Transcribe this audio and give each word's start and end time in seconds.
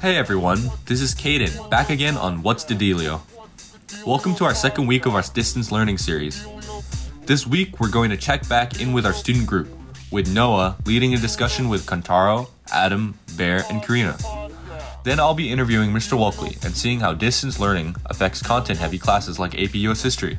Hey 0.00 0.16
everyone, 0.16 0.70
this 0.86 1.00
is 1.00 1.14
Caden, 1.14 1.70
back 1.70 1.90
again 1.90 2.16
on 2.16 2.42
What's 2.42 2.64
the 2.64 2.74
Dealio. 2.74 3.20
Welcome 4.04 4.34
to 4.36 4.44
our 4.44 4.54
second 4.54 4.88
week 4.88 5.06
of 5.06 5.14
our 5.14 5.22
distance 5.22 5.70
learning 5.70 5.98
series. 5.98 6.44
This 7.26 7.46
week 7.46 7.78
we're 7.78 7.90
going 7.90 8.10
to 8.10 8.16
check 8.16 8.48
back 8.48 8.80
in 8.80 8.92
with 8.92 9.06
our 9.06 9.12
student 9.12 9.46
group, 9.46 9.68
with 10.10 10.32
Noah 10.32 10.76
leading 10.84 11.14
a 11.14 11.18
discussion 11.18 11.68
with 11.68 11.86
Kentaro, 11.86 12.48
Adam, 12.72 13.16
Bear, 13.36 13.64
and 13.70 13.80
Karina. 13.80 14.18
Then 15.04 15.20
I'll 15.20 15.34
be 15.34 15.52
interviewing 15.52 15.92
Mr. 15.92 16.18
Walkley 16.18 16.56
and 16.64 16.76
seeing 16.76 16.98
how 16.98 17.14
distance 17.14 17.60
learning 17.60 17.94
affects 18.06 18.42
content 18.42 18.80
heavy 18.80 18.98
classes 18.98 19.38
like 19.38 19.54
AP 19.56 19.76
US 19.76 20.02
History. 20.02 20.38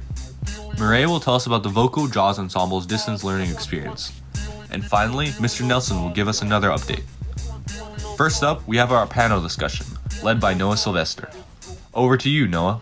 Murray 0.77 1.05
will 1.05 1.21
tell 1.21 1.35
us 1.35 1.45
about 1.45 1.63
the 1.63 1.69
Vocal 1.69 2.07
Jazz 2.07 2.37
Ensemble's 2.37 2.85
distance 2.85 3.23
learning 3.23 3.51
experience. 3.51 4.11
And 4.71 4.85
finally, 4.85 5.27
Mr. 5.27 5.65
Nelson 5.65 6.01
will 6.01 6.11
give 6.11 6.27
us 6.27 6.41
another 6.41 6.69
update. 6.69 7.03
First 8.17 8.43
up, 8.43 8.67
we 8.67 8.77
have 8.77 8.91
our 8.91 9.07
panel 9.07 9.41
discussion, 9.41 9.85
led 10.23 10.39
by 10.39 10.53
Noah 10.53 10.77
Sylvester. 10.77 11.29
Over 11.93 12.17
to 12.17 12.29
you, 12.29 12.47
Noah. 12.47 12.81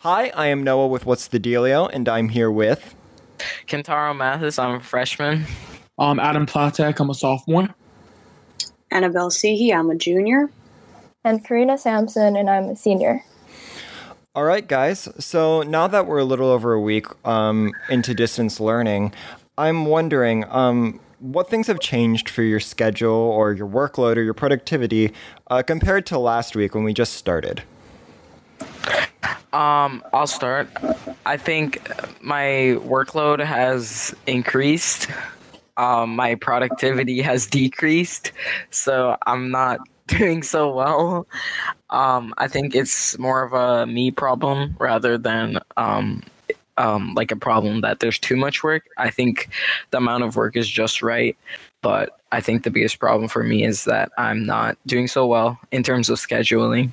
Hi, 0.00 0.28
I 0.30 0.46
am 0.46 0.62
Noah 0.62 0.88
with 0.88 1.06
What's 1.06 1.28
the 1.28 1.40
Dealio, 1.40 1.88
and 1.92 2.08
I'm 2.08 2.28
here 2.28 2.50
with 2.50 2.94
Kentaro 3.66 4.16
Mathis, 4.16 4.58
I'm 4.58 4.76
a 4.76 4.80
freshman. 4.80 5.44
Um, 5.98 6.20
Adam 6.20 6.46
Platek, 6.46 7.00
I'm 7.00 7.10
a 7.10 7.14
sophomore. 7.14 7.68
Annabelle 8.90 9.30
Seehey, 9.30 9.74
I'm 9.74 9.90
a 9.90 9.94
junior. 9.94 10.50
And 11.24 11.44
Karina 11.44 11.76
Sampson, 11.78 12.36
and 12.36 12.48
I'm 12.48 12.64
a 12.64 12.76
senior. 12.76 13.24
All 14.34 14.44
right, 14.44 14.66
guys. 14.66 15.08
So 15.18 15.62
now 15.62 15.86
that 15.86 16.06
we're 16.06 16.18
a 16.18 16.24
little 16.24 16.48
over 16.48 16.72
a 16.74 16.80
week 16.80 17.06
um, 17.26 17.72
into 17.88 18.14
distance 18.14 18.60
learning, 18.60 19.12
I'm 19.58 19.86
wondering 19.86 20.44
um, 20.50 21.00
what 21.18 21.48
things 21.48 21.66
have 21.68 21.80
changed 21.80 22.28
for 22.28 22.42
your 22.42 22.60
schedule 22.60 23.10
or 23.10 23.52
your 23.52 23.66
workload 23.66 24.16
or 24.16 24.22
your 24.22 24.34
productivity 24.34 25.12
uh, 25.48 25.62
compared 25.62 26.04
to 26.06 26.18
last 26.18 26.54
week 26.54 26.74
when 26.74 26.84
we 26.84 26.92
just 26.92 27.14
started. 27.14 27.62
Um, 29.52 30.04
I'll 30.12 30.26
start. 30.26 30.68
I 31.24 31.38
think 31.38 31.90
my 32.20 32.76
workload 32.84 33.42
has 33.42 34.14
increased. 34.26 35.08
Um, 35.78 36.16
my 36.16 36.34
productivity 36.34 37.22
has 37.22 37.46
decreased, 37.46 38.32
so 38.70 39.16
I'm 39.26 39.50
not 39.50 39.80
doing 40.06 40.42
so 40.42 40.72
well. 40.72 41.26
Um, 41.90 42.34
I 42.36 42.48
think 42.48 42.74
it's 42.74 43.18
more 43.18 43.42
of 43.42 43.52
a 43.54 43.86
me 43.86 44.10
problem 44.10 44.76
rather 44.78 45.16
than 45.16 45.58
um, 45.76 46.22
um, 46.78 47.14
like 47.14 47.30
a 47.30 47.36
problem 47.36 47.80
that 47.80 48.00
there's 48.00 48.18
too 48.18 48.36
much 48.36 48.62
work. 48.62 48.84
I 48.98 49.10
think 49.10 49.48
the 49.90 49.98
amount 49.98 50.24
of 50.24 50.36
work 50.36 50.56
is 50.56 50.68
just 50.68 51.02
right, 51.02 51.36
but 51.82 52.18
I 52.32 52.40
think 52.40 52.64
the 52.64 52.70
biggest 52.70 52.98
problem 52.98 53.28
for 53.28 53.42
me 53.42 53.64
is 53.64 53.84
that 53.84 54.10
I'm 54.18 54.44
not 54.44 54.76
doing 54.86 55.08
so 55.08 55.26
well 55.26 55.58
in 55.72 55.82
terms 55.82 56.10
of 56.10 56.18
scheduling. 56.18 56.92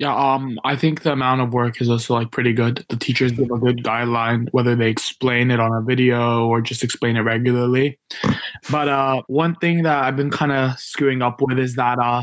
Yeah, 0.00 0.14
um, 0.14 0.58
I 0.64 0.74
think 0.74 1.02
the 1.02 1.12
amount 1.12 1.40
of 1.40 1.52
work 1.52 1.80
is 1.80 1.88
also 1.88 2.14
like 2.14 2.32
pretty 2.32 2.52
good. 2.52 2.84
The 2.88 2.96
teachers 2.96 3.30
give 3.30 3.50
a 3.50 3.58
good 3.58 3.84
guideline, 3.84 4.48
whether 4.50 4.74
they 4.74 4.88
explain 4.90 5.52
it 5.52 5.60
on 5.60 5.72
a 5.72 5.82
video 5.82 6.48
or 6.48 6.60
just 6.60 6.82
explain 6.82 7.16
it 7.16 7.20
regularly. 7.20 7.96
But 8.70 8.88
uh, 8.88 9.22
one 9.28 9.54
thing 9.54 9.84
that 9.84 10.02
I've 10.02 10.16
been 10.16 10.32
kind 10.32 10.50
of 10.50 10.78
screwing 10.80 11.22
up 11.22 11.40
with 11.40 11.60
is 11.60 11.76
that 11.76 12.00
uh, 12.00 12.22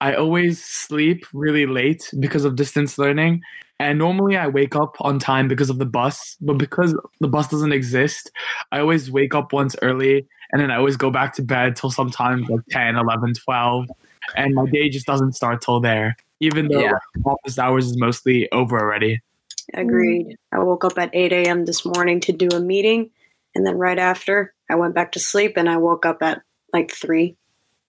I 0.00 0.14
always 0.14 0.62
sleep 0.62 1.26
really 1.32 1.66
late 1.66 2.08
because 2.20 2.44
of 2.44 2.54
distance 2.54 2.98
learning. 2.98 3.42
And 3.80 3.98
normally 3.98 4.36
I 4.36 4.48
wake 4.48 4.74
up 4.74 4.96
on 5.00 5.18
time 5.18 5.46
because 5.46 5.70
of 5.70 5.78
the 5.78 5.86
bus, 5.86 6.36
but 6.40 6.58
because 6.58 6.98
the 7.20 7.28
bus 7.28 7.48
doesn't 7.48 7.72
exist, 7.72 8.30
I 8.72 8.80
always 8.80 9.10
wake 9.10 9.34
up 9.34 9.52
once 9.52 9.76
early 9.82 10.26
and 10.50 10.60
then 10.60 10.70
I 10.70 10.76
always 10.76 10.96
go 10.96 11.10
back 11.10 11.34
to 11.34 11.42
bed 11.42 11.76
till 11.76 11.90
sometimes 11.90 12.48
like 12.48 12.60
10, 12.70 12.96
11, 12.96 13.34
12. 13.34 13.88
And 14.36 14.54
my 14.54 14.66
day 14.66 14.88
just 14.88 15.06
doesn't 15.06 15.34
start 15.34 15.62
till 15.62 15.80
there, 15.80 16.16
even 16.40 16.68
though 16.68 16.80
Yeah. 16.80 16.98
office 17.24 17.58
hours 17.58 17.86
is 17.86 17.96
mostly 17.98 18.50
over 18.52 18.78
already. 18.78 19.20
Agreed. 19.74 20.36
I 20.52 20.58
woke 20.58 20.84
up 20.84 20.98
at 20.98 21.10
8 21.12 21.32
a.m. 21.32 21.64
this 21.64 21.84
morning 21.84 22.20
to 22.20 22.32
do 22.32 22.48
a 22.48 22.60
meeting. 22.60 23.10
And 23.54 23.66
then 23.66 23.76
right 23.76 23.98
after, 23.98 24.54
I 24.70 24.74
went 24.74 24.94
back 24.94 25.12
to 25.12 25.20
sleep 25.20 25.56
and 25.56 25.68
I 25.68 25.76
woke 25.76 26.04
up 26.04 26.22
at 26.22 26.42
like 26.72 26.92
3. 26.92 27.36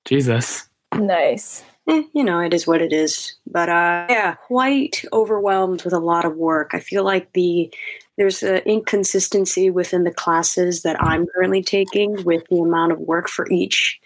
Jesus. 0.05 0.67
Nice. 0.95 1.63
Eh, 1.89 2.03
you 2.13 2.23
know, 2.23 2.39
it 2.39 2.53
is 2.53 2.67
what 2.67 2.81
it 2.81 2.93
is. 2.93 3.33
But 3.47 3.67
uh, 3.67 4.05
yeah, 4.09 4.35
quite 4.35 5.03
overwhelmed 5.11 5.83
with 5.83 5.93
a 5.93 5.99
lot 5.99 6.23
of 6.23 6.35
work. 6.35 6.71
I 6.73 6.79
feel 6.79 7.03
like 7.03 7.33
the 7.33 7.73
there's 8.17 8.43
an 8.43 8.57
inconsistency 8.65 9.69
within 9.69 10.03
the 10.03 10.11
classes 10.11 10.83
that 10.83 11.01
I'm 11.01 11.25
currently 11.27 11.63
taking 11.63 12.23
with 12.25 12.43
the 12.49 12.59
amount 12.59 12.91
of 12.91 12.99
work 12.99 13.29
for 13.29 13.49
each. 13.49 13.99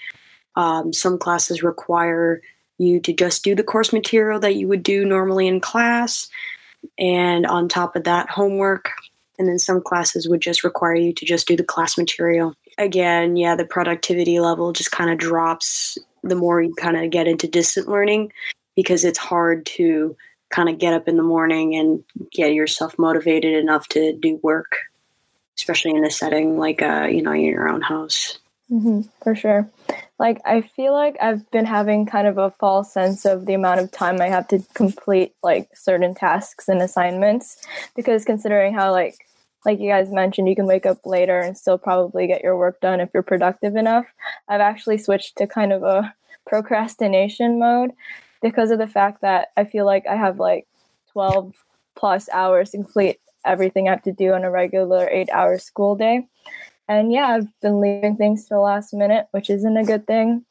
Um, 0.56 0.94
some 0.94 1.18
classes 1.18 1.64
require 1.64 2.42
you 2.78 3.00
to 3.02 3.12
just 3.12 3.44
do 3.44 3.56
the 3.56 3.64
course 3.64 3.92
material 3.92 4.40
that 4.40 4.56
you 4.56 4.68
would 4.68 4.84
do 4.84 5.04
normally 5.04 5.48
in 5.48 5.60
class, 5.60 6.30
and 6.98 7.46
on 7.46 7.68
top 7.68 7.96
of 7.96 8.06
that, 8.06 8.30
homework. 8.30 8.92
And 9.40 9.48
then 9.48 9.58
some 9.60 9.82
classes 9.82 10.30
would 10.30 10.42
just 10.42 10.64
require 10.64 10.96
you 10.96 11.12
to 11.12 11.26
just 11.26 11.48
do 11.48 11.58
the 11.58 11.64
class 11.64 11.98
material. 11.98 12.54
Again, 12.78 13.36
yeah, 13.36 13.56
the 13.56 13.66
productivity 13.66 14.40
level 14.40 14.74
just 14.74 14.92
kind 14.92 15.10
of 15.10 15.18
drops 15.18 15.98
the 16.24 16.36
more 16.36 16.62
you 16.62 16.74
kind 16.76 16.98
of 16.98 17.12
get 17.12 17.28
into 17.28 17.48
distant 17.48 17.88
learning 17.88 18.32
because 18.76 19.04
it's 19.04 19.20
hard 19.20 19.66
to 19.66 20.16
kind 20.50 20.70
of 20.70 20.78
get 20.78 20.94
up 20.94 21.08
in 21.08 21.18
the 21.18 21.24
morning 21.24 21.76
and 21.76 22.04
get 22.32 22.54
yourself 22.54 22.98
motivated 22.98 23.56
enough 23.56 23.88
to 23.90 24.14
do 24.14 24.40
work, 24.44 24.78
especially 25.58 25.92
in 25.92 26.06
a 26.06 26.12
setting 26.12 26.58
like, 26.58 26.82
uh, 26.82 27.08
you 27.10 27.22
know, 27.22 27.32
in 27.32 27.42
your 27.42 27.68
own 27.70 27.82
house. 27.82 28.40
hmm 28.70 29.02
for 29.22 29.36
sure. 29.36 29.70
Like, 30.20 30.40
I 30.46 30.62
feel 30.62 30.94
like 30.94 31.18
I've 31.20 31.50
been 31.52 31.66
having 31.66 32.06
kind 32.06 32.28
of 32.28 32.38
a 32.38 32.52
false 32.52 32.94
sense 32.94 33.26
of 33.26 33.46
the 33.46 33.56
amount 33.56 33.82
of 33.82 33.92
time 33.92 34.22
I 34.22 34.28
have 34.30 34.48
to 34.50 34.64
complete 34.74 35.34
like 35.44 35.70
certain 35.76 36.16
tasks 36.16 36.70
and 36.70 36.82
assignments 36.82 37.58
because 37.96 38.24
considering 38.24 38.74
how, 38.74 38.92
like, 38.92 39.18
like 39.66 39.80
you 39.80 39.90
guys 39.90 40.10
mentioned, 40.12 40.50
you 40.50 40.56
can 40.56 40.66
wake 40.66 40.86
up 40.86 41.06
later 41.06 41.40
and 41.40 41.58
still 41.58 41.78
probably 41.78 42.28
get 42.28 42.44
your 42.44 42.58
work 42.58 42.80
done 42.82 43.00
if 43.00 43.10
you're 43.14 43.24
productive 43.24 43.76
enough. 43.76 44.06
I've 44.48 44.62
actually 44.62 44.98
switched 44.98 45.38
to 45.38 45.48
kind 45.48 45.72
of 45.72 45.84
a 45.84 46.14
procrastination 46.48 47.60
mode 47.60 47.92
because 48.42 48.72
of 48.72 48.80
the 48.80 48.88
fact 48.88 49.22
that 49.22 49.50
I 49.56 49.64
feel 49.64 49.86
like 49.86 50.06
I 50.08 50.16
have 50.16 50.40
like 50.40 50.68
12 51.14 51.54
plus 51.96 52.28
hours 52.30 52.72
to 52.72 52.78
complete 52.78 53.20
everything 53.46 53.88
I 53.88 53.92
have 53.92 54.04
to 54.04 54.12
do 54.12 54.34
on 54.34 54.44
a 54.44 54.52
regular 54.52 55.08
eight 55.10 55.30
hour 55.32 55.58
school 55.58 55.96
day. 55.96 56.28
And 56.88 57.14
yeah, 57.14 57.28
I've 57.28 57.62
been 57.62 57.80
leaving 57.80 58.18
things 58.18 58.44
to 58.44 58.56
the 58.56 58.60
last 58.60 58.94
minute, 58.94 59.28
which 59.32 59.50
isn't 59.50 59.78
a 59.78 59.86
good 59.86 60.06
thing. 60.06 60.46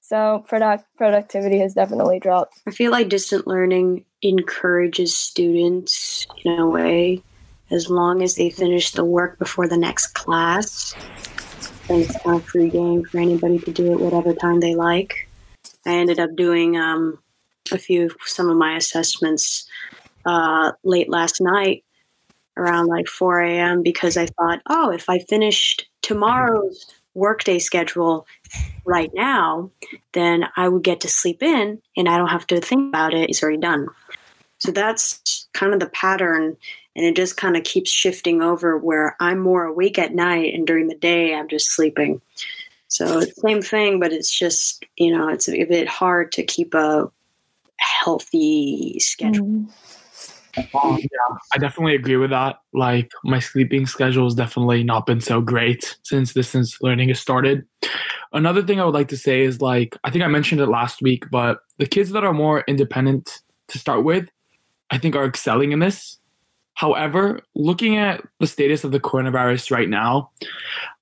So 0.00 0.44
product 0.46 0.84
productivity 0.96 1.58
has 1.60 1.74
definitely 1.74 2.20
dropped. 2.20 2.60
I 2.66 2.70
feel 2.70 2.90
like 2.92 3.08
distant 3.08 3.46
learning 3.46 4.04
encourages 4.20 5.16
students 5.16 6.26
in 6.44 6.58
a 6.58 6.68
way 6.68 7.22
as 7.72 7.90
long 7.90 8.22
as 8.22 8.36
they 8.36 8.50
finish 8.50 8.92
the 8.92 9.04
work 9.04 9.38
before 9.38 9.66
the 9.66 9.76
next 9.76 10.08
class. 10.08 10.94
And 11.88 12.02
it's 12.02 12.14
of 12.26 12.44
free 12.44 12.68
game 12.68 13.04
for 13.04 13.18
anybody 13.18 13.58
to 13.58 13.72
do 13.72 13.92
it 13.92 14.00
whatever 14.00 14.34
time 14.34 14.60
they 14.60 14.74
like. 14.74 15.28
I 15.84 15.94
ended 15.94 16.20
up 16.20 16.36
doing 16.36 16.76
um, 16.76 17.18
a 17.72 17.78
few 17.78 18.10
some 18.24 18.48
of 18.48 18.56
my 18.56 18.76
assessments 18.76 19.66
uh, 20.24 20.72
late 20.84 21.08
last 21.08 21.40
night 21.40 21.84
around 22.56 22.86
like 22.86 23.08
4 23.08 23.40
a.m. 23.40 23.82
because 23.82 24.16
I 24.16 24.26
thought, 24.26 24.60
oh, 24.68 24.90
if 24.90 25.08
I 25.08 25.18
finished 25.18 25.86
tomorrow's 26.02 26.86
workday 27.14 27.58
schedule 27.58 28.26
right 28.84 29.10
now, 29.14 29.70
then 30.12 30.46
I 30.56 30.68
would 30.68 30.82
get 30.82 31.00
to 31.00 31.08
sleep 31.08 31.42
in 31.42 31.80
and 31.96 32.08
I 32.08 32.18
don't 32.18 32.28
have 32.28 32.46
to 32.48 32.60
think 32.60 32.88
about 32.88 33.14
it. 33.14 33.30
It's 33.30 33.42
already 33.42 33.58
done. 33.58 33.88
So 34.58 34.70
that's 34.70 35.48
kind 35.52 35.74
of 35.74 35.80
the 35.80 35.88
pattern. 35.88 36.56
And 36.94 37.06
it 37.06 37.16
just 37.16 37.36
kind 37.36 37.56
of 37.56 37.64
keeps 37.64 37.90
shifting 37.90 38.42
over 38.42 38.76
where 38.76 39.16
I'm 39.18 39.38
more 39.38 39.64
awake 39.64 39.98
at 39.98 40.14
night 40.14 40.54
and 40.54 40.66
during 40.66 40.88
the 40.88 40.94
day 40.94 41.34
I'm 41.34 41.48
just 41.48 41.70
sleeping. 41.70 42.20
So 42.88 43.20
it's 43.20 43.34
the 43.34 43.40
same 43.40 43.62
thing, 43.62 43.98
but 43.98 44.12
it's 44.12 44.30
just, 44.30 44.84
you 44.96 45.16
know, 45.16 45.28
it's 45.28 45.48
a 45.48 45.64
bit 45.64 45.88
hard 45.88 46.30
to 46.32 46.42
keep 46.42 46.74
a 46.74 47.10
healthy 47.78 48.98
schedule. 49.00 49.46
Mhm. 49.46 49.68
Um, 50.74 50.98
yeah, 50.98 51.36
I 51.54 51.58
definitely 51.58 51.94
agree 51.94 52.16
with 52.16 52.28
that. 52.30 52.56
Like 52.74 53.10
my 53.24 53.38
sleeping 53.38 53.86
schedule 53.86 54.24
has 54.24 54.34
definitely 54.34 54.84
not 54.84 55.06
been 55.06 55.20
so 55.20 55.40
great 55.40 55.96
since 56.02 56.34
distance 56.34 56.76
learning 56.82 57.08
has 57.08 57.18
started. 57.18 57.66
Another 58.34 58.62
thing 58.62 58.78
I 58.78 58.84
would 58.84 58.94
like 58.94 59.08
to 59.08 59.16
say 59.16 59.42
is 59.42 59.62
like 59.62 59.96
I 60.04 60.10
think 60.10 60.24
I 60.24 60.28
mentioned 60.28 60.60
it 60.60 60.66
last 60.66 61.00
week, 61.00 61.24
but 61.30 61.60
the 61.78 61.86
kids 61.86 62.10
that 62.10 62.24
are 62.24 62.34
more 62.34 62.64
independent 62.68 63.40
to 63.68 63.78
start 63.78 64.04
with, 64.04 64.28
I 64.90 64.98
think 64.98 65.16
are 65.16 65.24
excelling 65.24 65.72
in 65.72 65.78
this. 65.78 66.18
However, 66.74 67.40
looking 67.54 67.96
at 67.96 68.22
the 68.40 68.46
status 68.46 68.84
of 68.84 68.92
the 68.92 69.00
coronavirus 69.00 69.70
right 69.70 69.88
now, 69.88 70.30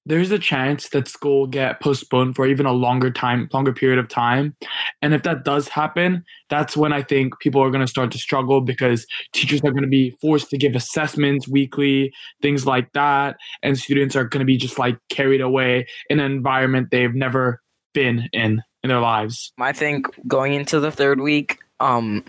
there's 0.06 0.30
a 0.30 0.38
chance 0.38 0.88
that 0.88 1.06
school 1.06 1.46
get 1.46 1.80
postponed 1.80 2.34
for 2.34 2.46
even 2.46 2.66
a 2.66 2.72
longer 2.72 3.10
time, 3.10 3.48
longer 3.52 3.72
period 3.72 3.98
of 3.98 4.08
time. 4.08 4.56
And 5.02 5.14
if 5.14 5.22
that 5.22 5.44
does 5.44 5.68
happen, 5.68 6.24
that's 6.48 6.76
when 6.76 6.92
I 6.92 7.02
think 7.02 7.38
people 7.38 7.62
are 7.62 7.70
going 7.70 7.84
to 7.84 7.90
start 7.90 8.10
to 8.12 8.18
struggle 8.18 8.60
because 8.60 9.06
teachers 9.32 9.60
are 9.60 9.70
going 9.70 9.82
to 9.82 9.88
be 9.88 10.10
forced 10.20 10.50
to 10.50 10.58
give 10.58 10.74
assessments 10.74 11.46
weekly, 11.46 12.12
things 12.42 12.66
like 12.66 12.92
that, 12.94 13.36
and 13.62 13.78
students 13.78 14.16
are 14.16 14.24
going 14.24 14.40
to 14.40 14.46
be 14.46 14.56
just 14.56 14.78
like 14.78 14.98
carried 15.10 15.40
away 15.40 15.86
in 16.08 16.18
an 16.18 16.32
environment 16.32 16.88
they've 16.90 17.14
never 17.14 17.60
been 17.92 18.28
in 18.32 18.62
in 18.82 18.88
their 18.88 19.00
lives. 19.00 19.52
I 19.58 19.72
think 19.72 20.06
going 20.26 20.54
into 20.54 20.80
the 20.80 20.90
third 20.90 21.20
week, 21.20 21.58
um, 21.80 22.24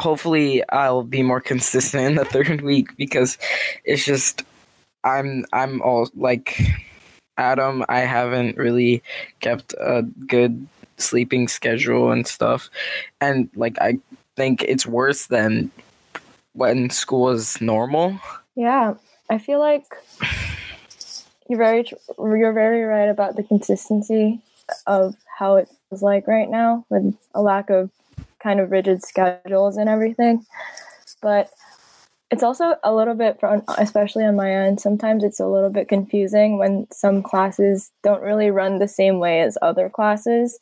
hopefully 0.00 0.62
I'll 0.70 1.04
be 1.04 1.22
more 1.22 1.40
consistent 1.40 2.04
in 2.04 2.14
the 2.16 2.24
third 2.24 2.60
week 2.62 2.96
because 2.96 3.38
it's 3.84 4.04
just 4.04 4.42
I'm 5.04 5.44
I'm 5.52 5.80
all 5.82 6.08
like 6.14 6.60
Adam. 7.36 7.84
I 7.88 8.00
haven't 8.00 8.56
really 8.56 9.02
kept 9.40 9.74
a 9.74 10.02
good 10.02 10.66
sleeping 10.96 11.48
schedule 11.48 12.10
and 12.10 12.26
stuff, 12.26 12.70
and 13.20 13.48
like 13.54 13.80
I 13.80 13.98
think 14.36 14.62
it's 14.62 14.86
worse 14.86 15.26
than 15.26 15.70
when 16.52 16.90
school 16.90 17.30
is 17.30 17.60
normal. 17.60 18.18
Yeah, 18.56 18.94
I 19.30 19.38
feel 19.38 19.60
like 19.60 19.84
you're 21.48 21.58
very 21.58 21.90
you're 22.18 22.52
very 22.52 22.82
right 22.82 23.08
about 23.08 23.36
the 23.36 23.42
consistency 23.42 24.40
of 24.86 25.16
how 25.38 25.56
it's 25.56 26.02
like 26.02 26.26
right 26.28 26.48
now 26.48 26.84
with 26.90 27.16
a 27.34 27.42
lack 27.42 27.70
of 27.70 27.90
kind 28.42 28.60
of 28.60 28.70
rigid 28.70 29.02
schedules 29.02 29.76
and 29.76 29.88
everything. 29.88 30.44
But 31.22 31.50
it's 32.30 32.42
also 32.42 32.76
a 32.84 32.94
little 32.94 33.14
bit 33.14 33.38
from 33.40 33.62
especially 33.78 34.24
on 34.24 34.36
my 34.36 34.50
end 34.50 34.80
sometimes 34.80 35.24
it's 35.24 35.40
a 35.40 35.46
little 35.46 35.70
bit 35.70 35.88
confusing 35.88 36.58
when 36.58 36.86
some 36.92 37.22
classes 37.22 37.90
don't 38.02 38.22
really 38.22 38.50
run 38.50 38.78
the 38.78 38.88
same 38.88 39.18
way 39.18 39.40
as 39.40 39.58
other 39.62 39.88
classes 39.88 40.58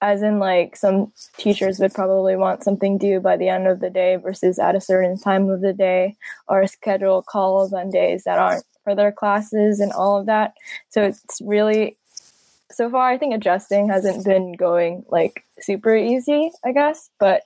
as 0.00 0.20
in 0.20 0.40
like 0.40 0.74
some 0.74 1.12
teachers 1.38 1.78
would 1.78 1.94
probably 1.94 2.34
want 2.34 2.64
something 2.64 2.98
due 2.98 3.20
by 3.20 3.36
the 3.36 3.48
end 3.48 3.68
of 3.68 3.78
the 3.78 3.90
day 3.90 4.16
versus 4.16 4.58
at 4.58 4.74
a 4.74 4.80
certain 4.80 5.16
time 5.16 5.48
of 5.48 5.60
the 5.60 5.72
day 5.72 6.16
or 6.48 6.66
schedule 6.66 7.22
calls 7.22 7.72
on 7.72 7.90
days 7.90 8.24
that 8.24 8.38
aren't 8.38 8.64
for 8.82 8.96
their 8.96 9.12
classes 9.12 9.78
and 9.78 9.92
all 9.92 10.18
of 10.18 10.26
that 10.26 10.54
so 10.90 11.02
it's 11.02 11.40
really 11.44 11.96
so 12.72 12.90
far 12.90 13.08
i 13.08 13.18
think 13.18 13.34
adjusting 13.34 13.88
hasn't 13.88 14.24
been 14.24 14.52
going 14.52 15.04
like 15.08 15.44
super 15.60 15.94
easy 15.94 16.50
i 16.64 16.72
guess 16.72 17.10
but 17.18 17.42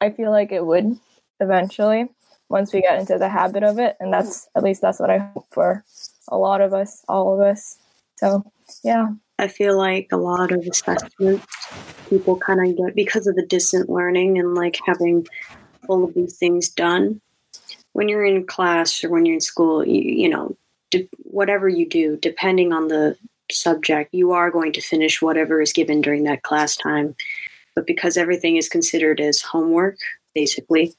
i 0.00 0.10
feel 0.10 0.30
like 0.30 0.52
it 0.52 0.64
would 0.64 0.98
eventually 1.40 2.06
once 2.48 2.72
we 2.72 2.80
get 2.80 2.98
into 2.98 3.16
the 3.18 3.28
habit 3.28 3.62
of 3.62 3.78
it 3.78 3.96
and 4.00 4.12
that's 4.12 4.48
at 4.54 4.62
least 4.62 4.80
that's 4.80 5.00
what 5.00 5.10
i 5.10 5.18
hope 5.18 5.46
for 5.50 5.84
a 6.28 6.36
lot 6.36 6.60
of 6.60 6.74
us 6.74 7.04
all 7.08 7.34
of 7.34 7.40
us 7.40 7.78
so 8.16 8.44
yeah 8.84 9.08
I 9.40 9.48
feel 9.48 9.74
like 9.78 10.08
a 10.12 10.18
lot 10.18 10.52
of 10.52 10.66
assessments 10.70 11.46
people 12.10 12.36
kind 12.36 12.60
of 12.60 12.76
get 12.76 12.94
because 12.94 13.26
of 13.26 13.36
the 13.36 13.46
distant 13.46 13.88
learning 13.88 14.38
and 14.38 14.54
like 14.54 14.78
having 14.84 15.26
all 15.88 16.04
of 16.04 16.12
these 16.12 16.36
things 16.36 16.68
done. 16.68 17.22
When 17.92 18.08
you're 18.08 18.24
in 18.24 18.46
class 18.46 19.02
or 19.02 19.08
when 19.08 19.24
you're 19.24 19.36
in 19.36 19.40
school, 19.40 19.86
you, 19.86 20.02
you 20.02 20.28
know, 20.28 20.56
de- 20.90 21.08
whatever 21.22 21.68
you 21.68 21.88
do, 21.88 22.18
depending 22.18 22.72
on 22.72 22.88
the 22.88 23.16
subject, 23.52 24.14
you 24.14 24.32
are 24.32 24.50
going 24.50 24.72
to 24.72 24.80
finish 24.80 25.20
whatever 25.22 25.60
is 25.60 25.72
given 25.72 26.00
during 26.00 26.24
that 26.24 26.42
class 26.42 26.76
time. 26.76 27.14
But 27.74 27.86
because 27.86 28.16
everything 28.16 28.56
is 28.56 28.68
considered 28.68 29.20
as 29.20 29.40
homework, 29.40 29.98
basically, 30.34 30.94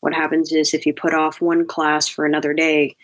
what 0.00 0.14
happens 0.14 0.52
is 0.52 0.74
if 0.74 0.86
you 0.86 0.94
put 0.94 1.14
off 1.14 1.40
one 1.40 1.66
class 1.66 2.08
for 2.08 2.24
another 2.24 2.52
day, 2.52 2.96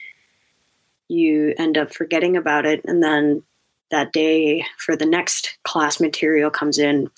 you 1.08 1.54
end 1.58 1.78
up 1.78 1.92
forgetting 1.92 2.36
about 2.36 2.66
it 2.66 2.80
and 2.84 3.02
then 3.02 3.42
that 3.90 4.12
day 4.12 4.64
for 4.78 4.96
the 4.96 5.06
next 5.06 5.58
class 5.62 6.00
material 6.00 6.50
comes 6.50 6.78
in 6.78 7.08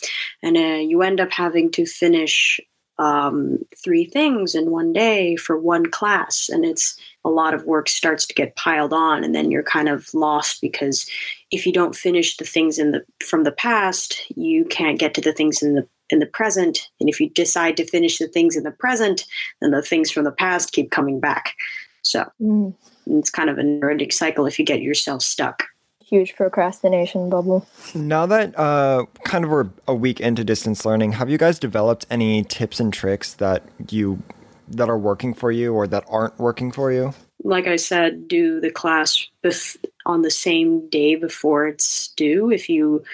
and 0.42 0.56
uh, 0.56 0.60
you 0.60 1.00
end 1.02 1.20
up 1.20 1.32
having 1.32 1.70
to 1.70 1.86
finish 1.86 2.60
um, 2.98 3.58
three 3.82 4.04
things 4.04 4.54
in 4.54 4.70
one 4.70 4.92
day 4.92 5.36
for 5.36 5.56
one 5.56 5.86
class 5.90 6.48
and 6.48 6.64
it's 6.64 6.98
a 7.24 7.30
lot 7.30 7.54
of 7.54 7.64
work 7.64 7.88
starts 7.88 8.26
to 8.26 8.34
get 8.34 8.56
piled 8.56 8.92
on 8.92 9.22
and 9.22 9.34
then 9.34 9.50
you're 9.50 9.62
kind 9.62 9.88
of 9.88 10.12
lost 10.14 10.60
because 10.60 11.08
if 11.52 11.64
you 11.64 11.72
don't 11.72 11.94
finish 11.94 12.36
the 12.36 12.44
things 12.44 12.78
in 12.78 12.90
the 12.90 13.04
from 13.24 13.44
the 13.44 13.52
past 13.52 14.20
you 14.36 14.64
can't 14.64 14.98
get 14.98 15.14
to 15.14 15.20
the 15.20 15.32
things 15.32 15.62
in 15.62 15.74
the 15.74 15.86
in 16.10 16.20
the 16.20 16.26
present. 16.26 16.88
And 17.00 17.08
if 17.10 17.20
you 17.20 17.28
decide 17.28 17.76
to 17.76 17.84
finish 17.84 18.16
the 18.18 18.28
things 18.28 18.56
in 18.56 18.64
the 18.64 18.70
present 18.72 19.24
then 19.60 19.70
the 19.70 19.82
things 19.82 20.10
from 20.10 20.24
the 20.24 20.32
past 20.32 20.72
keep 20.72 20.90
coming 20.90 21.20
back. 21.20 21.54
So 22.02 22.24
Mm. 22.40 22.74
it's 23.06 23.30
kind 23.30 23.50
of 23.50 23.58
a 23.58 23.62
neurotic 23.62 24.12
cycle 24.12 24.46
if 24.46 24.58
you 24.58 24.64
get 24.64 24.82
yourself 24.82 25.22
stuck 25.22 25.64
huge 26.08 26.34
procrastination 26.36 27.28
bubble 27.28 27.66
Now 27.94 28.26
that 28.26 28.58
uh, 28.58 29.04
kind 29.24 29.44
of 29.44 29.50
we're 29.50 29.68
a 29.86 29.94
week 29.94 30.20
into 30.20 30.44
distance 30.44 30.84
learning, 30.84 31.12
have 31.12 31.28
you 31.28 31.38
guys 31.38 31.58
developed 31.58 32.06
any 32.10 32.42
tips 32.44 32.80
and 32.80 32.92
tricks 32.92 33.34
that 33.34 33.62
you 33.90 34.22
that 34.68 34.88
are 34.88 34.98
working 34.98 35.34
for 35.34 35.50
you 35.50 35.74
or 35.74 35.86
that 35.86 36.04
aren't 36.08 36.38
working 36.38 36.72
for 36.72 36.92
you? 36.92 37.14
like 37.44 37.66
I 37.66 37.76
said, 37.76 38.28
do 38.28 38.60
the 38.60 38.70
class 38.70 39.26
bef- 39.44 39.76
on 40.06 40.22
the 40.22 40.30
same 40.30 40.88
day 40.88 41.14
before 41.14 41.66
it's 41.66 42.08
due. 42.08 42.50
If 42.50 42.68
you 42.68 43.04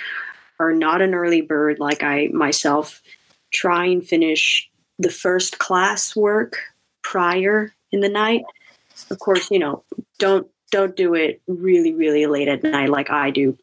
are 0.59 0.73
not 0.73 1.03
an 1.03 1.15
early 1.15 1.41
bird 1.41 1.79
like 1.79 2.03
I 2.03 2.29
myself, 2.33 3.03
try 3.53 3.87
and 3.87 4.07
finish 4.07 4.69
the 4.99 5.11
first 5.11 5.59
class 5.59 6.17
work 6.17 6.59
prior 7.03 7.75
in 7.93 8.01
the 8.01 8.09
night. 8.09 8.43
Of 9.11 9.19
course, 9.19 9.51
you 9.51 9.59
know, 9.59 9.85
don't 10.19 10.49
don't 10.71 10.97
do 10.97 11.15
it 11.15 11.41
really 11.47 11.95
really 11.95 12.27
late 12.27 12.49
at 12.49 12.63
night 12.63 12.91
like 12.91 13.11
I 13.11 13.31
do. 13.31 13.57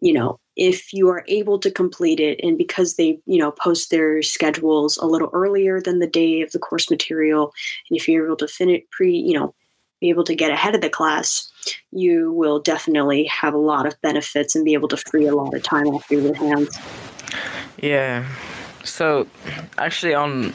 You 0.00 0.12
know, 0.12 0.38
if 0.56 0.92
you 0.92 1.08
are 1.08 1.24
able 1.28 1.58
to 1.60 1.70
complete 1.70 2.20
it 2.20 2.38
and 2.42 2.58
because 2.58 2.96
they, 2.96 3.18
you 3.26 3.38
know, 3.38 3.50
post 3.50 3.90
their 3.90 4.22
schedules 4.22 4.96
a 4.98 5.06
little 5.06 5.30
earlier 5.32 5.80
than 5.80 5.98
the 5.98 6.06
day 6.06 6.42
of 6.42 6.52
the 6.52 6.58
course 6.58 6.90
material 6.90 7.52
and 7.88 7.96
if 7.96 8.08
you're 8.08 8.26
able 8.26 8.36
to 8.36 8.48
finish 8.48 8.82
pre, 8.90 9.16
you 9.16 9.38
know, 9.38 9.54
be 10.00 10.10
able 10.10 10.24
to 10.24 10.34
get 10.34 10.50
ahead 10.50 10.74
of 10.74 10.82
the 10.82 10.90
class, 10.90 11.50
you 11.90 12.30
will 12.32 12.60
definitely 12.60 13.24
have 13.24 13.54
a 13.54 13.58
lot 13.58 13.86
of 13.86 14.00
benefits 14.02 14.54
and 14.54 14.64
be 14.64 14.74
able 14.74 14.88
to 14.88 14.98
free 14.98 15.26
a 15.26 15.34
lot 15.34 15.54
of 15.54 15.62
time 15.62 15.86
off 15.86 16.10
your 16.10 16.34
hands. 16.34 16.78
Yeah. 17.78 18.28
So, 18.84 19.26
actually, 19.78 20.14
on 20.14 20.54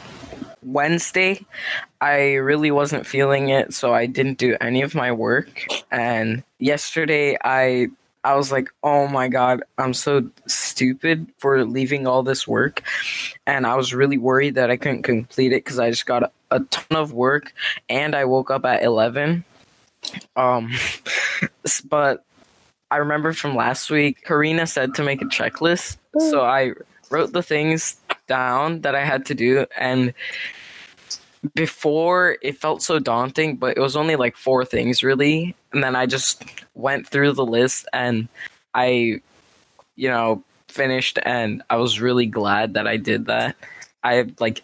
Wednesday, 0.62 1.44
I 2.00 2.34
really 2.34 2.70
wasn't 2.70 3.06
feeling 3.06 3.48
it, 3.48 3.74
so 3.74 3.94
I 3.94 4.06
didn't 4.06 4.38
do 4.38 4.56
any 4.60 4.82
of 4.82 4.94
my 4.94 5.12
work. 5.12 5.66
And 5.90 6.42
yesterday, 6.58 7.36
I 7.44 7.88
I 8.24 8.34
was 8.36 8.52
like, 8.52 8.68
"Oh 8.82 9.06
my 9.08 9.28
god, 9.28 9.62
I'm 9.78 9.94
so 9.94 10.28
stupid 10.46 11.26
for 11.38 11.64
leaving 11.64 12.06
all 12.06 12.22
this 12.22 12.46
work," 12.46 12.82
and 13.46 13.66
I 13.66 13.76
was 13.76 13.94
really 13.94 14.18
worried 14.18 14.54
that 14.56 14.70
I 14.70 14.76
couldn't 14.76 15.02
complete 15.02 15.52
it 15.52 15.64
because 15.64 15.78
I 15.78 15.90
just 15.90 16.06
got 16.06 16.24
a, 16.24 16.30
a 16.50 16.60
ton 16.60 16.98
of 16.98 17.12
work, 17.12 17.52
and 17.88 18.14
I 18.14 18.24
woke 18.24 18.50
up 18.50 18.64
at 18.64 18.82
eleven. 18.82 19.44
Um, 20.36 20.72
but 21.88 22.24
I 22.90 22.96
remember 22.96 23.32
from 23.32 23.54
last 23.54 23.90
week, 23.90 24.22
Karina 24.24 24.66
said 24.66 24.94
to 24.96 25.02
make 25.02 25.22
a 25.22 25.26
checklist, 25.26 25.96
so 26.30 26.42
I 26.42 26.72
wrote 27.10 27.32
the 27.32 27.42
things 27.42 27.96
down 28.30 28.82
that 28.82 28.94
I 28.94 29.04
had 29.04 29.26
to 29.26 29.34
do 29.34 29.66
and 29.76 30.14
before 31.54 32.36
it 32.42 32.56
felt 32.56 32.80
so 32.80 33.00
daunting, 33.00 33.56
but 33.56 33.76
it 33.76 33.80
was 33.80 33.96
only 33.96 34.14
like 34.14 34.36
four 34.36 34.64
things 34.64 35.02
really. 35.02 35.56
And 35.72 35.82
then 35.82 35.96
I 35.96 36.06
just 36.06 36.44
went 36.74 37.08
through 37.08 37.32
the 37.32 37.44
list 37.44 37.88
and 37.92 38.28
I, 38.74 39.20
you 39.96 40.08
know, 40.08 40.44
finished 40.68 41.18
and 41.24 41.62
I 41.68 41.76
was 41.76 42.00
really 42.00 42.26
glad 42.26 42.74
that 42.74 42.86
I 42.86 42.96
did 42.96 43.26
that. 43.26 43.56
I 44.04 44.26
like 44.38 44.62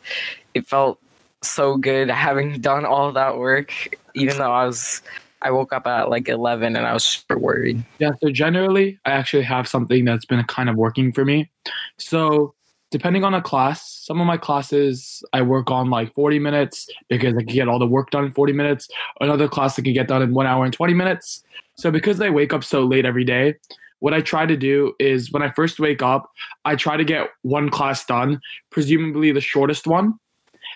it 0.55 0.67
felt 0.69 1.01
so 1.43 1.77
good 1.77 2.09
having 2.09 2.61
done 2.61 2.85
all 2.87 3.11
that 3.13 3.37
work, 3.37 3.73
even 4.15 4.39
though 4.39 4.53
I 4.53 4.65
was 4.65 5.03
I 5.43 5.51
woke 5.51 5.73
up 5.73 5.87
at 5.87 6.09
like 6.09 6.29
eleven 6.29 6.77
and 6.77 6.87
I 6.87 6.93
was 6.93 7.05
super 7.05 7.39
worried. 7.39 7.85
Yeah, 7.99 8.13
so 8.23 8.31
generally, 8.31 8.99
I 9.05 9.11
actually 9.13 9.45
have 9.45 9.69
something 9.69 10.05
that's 10.05 10.25
been 10.25 10.43
kind 10.45 10.69
of 10.69 10.77
working 10.77 11.13
for 11.13 11.25
me. 11.25 11.51
So, 11.99 12.55
depending 12.91 13.25
on 13.25 13.35
a 13.35 13.43
class, 13.43 14.01
some 14.05 14.21
of 14.21 14.27
my 14.27 14.37
classes 14.37 15.23
I 15.33 15.43
work 15.43 15.71
on 15.71 15.91
like 15.91 16.15
40 16.15 16.39
minutes 16.39 16.89
because 17.09 17.35
I 17.35 17.39
can 17.39 17.55
get 17.55 17.69
all 17.69 17.79
the 17.79 17.87
work 17.87 18.11
done 18.11 18.27
in 18.27 18.33
40 18.33 18.53
minutes. 18.53 18.89
Another 19.21 19.49
class 19.49 19.79
I 19.79 19.83
can 19.83 19.93
get 19.93 20.09
done 20.09 20.23
in 20.23 20.35
one 20.35 20.47
hour 20.47 20.65
and 20.65 20.73
20 20.73 20.95
minutes. 20.95 21.43
So, 21.75 21.91
because 21.91 22.21
I 22.21 22.31
wake 22.31 22.53
up 22.53 22.65
so 22.65 22.85
late 22.85 23.05
every 23.05 23.25
day, 23.25 23.55
what 23.99 24.15
I 24.15 24.21
try 24.21 24.47
to 24.47 24.57
do 24.57 24.95
is 24.99 25.33
when 25.33 25.43
I 25.43 25.51
first 25.51 25.81
wake 25.81 26.03
up, 26.03 26.31
I 26.65 26.77
try 26.77 26.97
to 26.97 27.05
get 27.05 27.29
one 27.43 27.71
class 27.71 28.05
done, 28.05 28.41
presumably 28.71 29.33
the 29.33 29.41
shortest 29.41 29.87
one. 29.87 30.15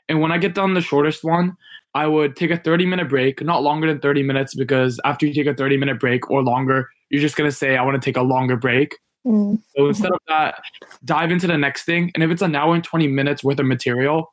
And 0.09 0.21
when 0.21 0.33
I 0.33 0.38
get 0.38 0.55
done 0.55 0.75
the 0.75 0.81
shortest 0.81 1.23
one, 1.23 1.57
I 1.95 2.07
would 2.07 2.37
take 2.37 2.50
a 2.50 2.57
30 2.57 2.87
minute 2.87 3.09
break, 3.09 3.43
not 3.43 3.62
longer 3.62 3.88
than 3.88 4.00
30 4.00 4.23
minutes, 4.23 4.55
because 4.55 5.00
after 5.05 5.26
you 5.26 5.35
take 5.35 5.47
a 5.47 5.55
30 5.55 5.76
minute 5.76 5.99
break 5.99 6.31
or 6.31 6.43
longer, 6.43 6.88
you're 7.11 7.21
just 7.21 7.37
going 7.37 7.50
to 7.50 7.57
say, 7.57 7.76
I 7.76 7.83
want 7.83 8.00
to 8.00 8.05
take 8.05 8.17
a 8.17 8.23
longer 8.23 8.57
break. 8.57 8.97
Mm. 9.27 9.62
So 9.77 9.89
instead 9.89 10.12
of 10.12 10.19
that, 10.29 10.62
dive 11.05 11.31
into 11.31 11.47
the 11.47 11.59
next 11.59 11.85
thing. 11.85 12.11
And 12.15 12.23
if 12.23 12.31
it's 12.31 12.43
an 12.43 12.55
hour 12.55 12.75
and 12.75 12.83
20 12.83 13.09
minutes 13.09 13.45
worth 13.45 13.59
of 13.59 13.67
material, 13.67 14.31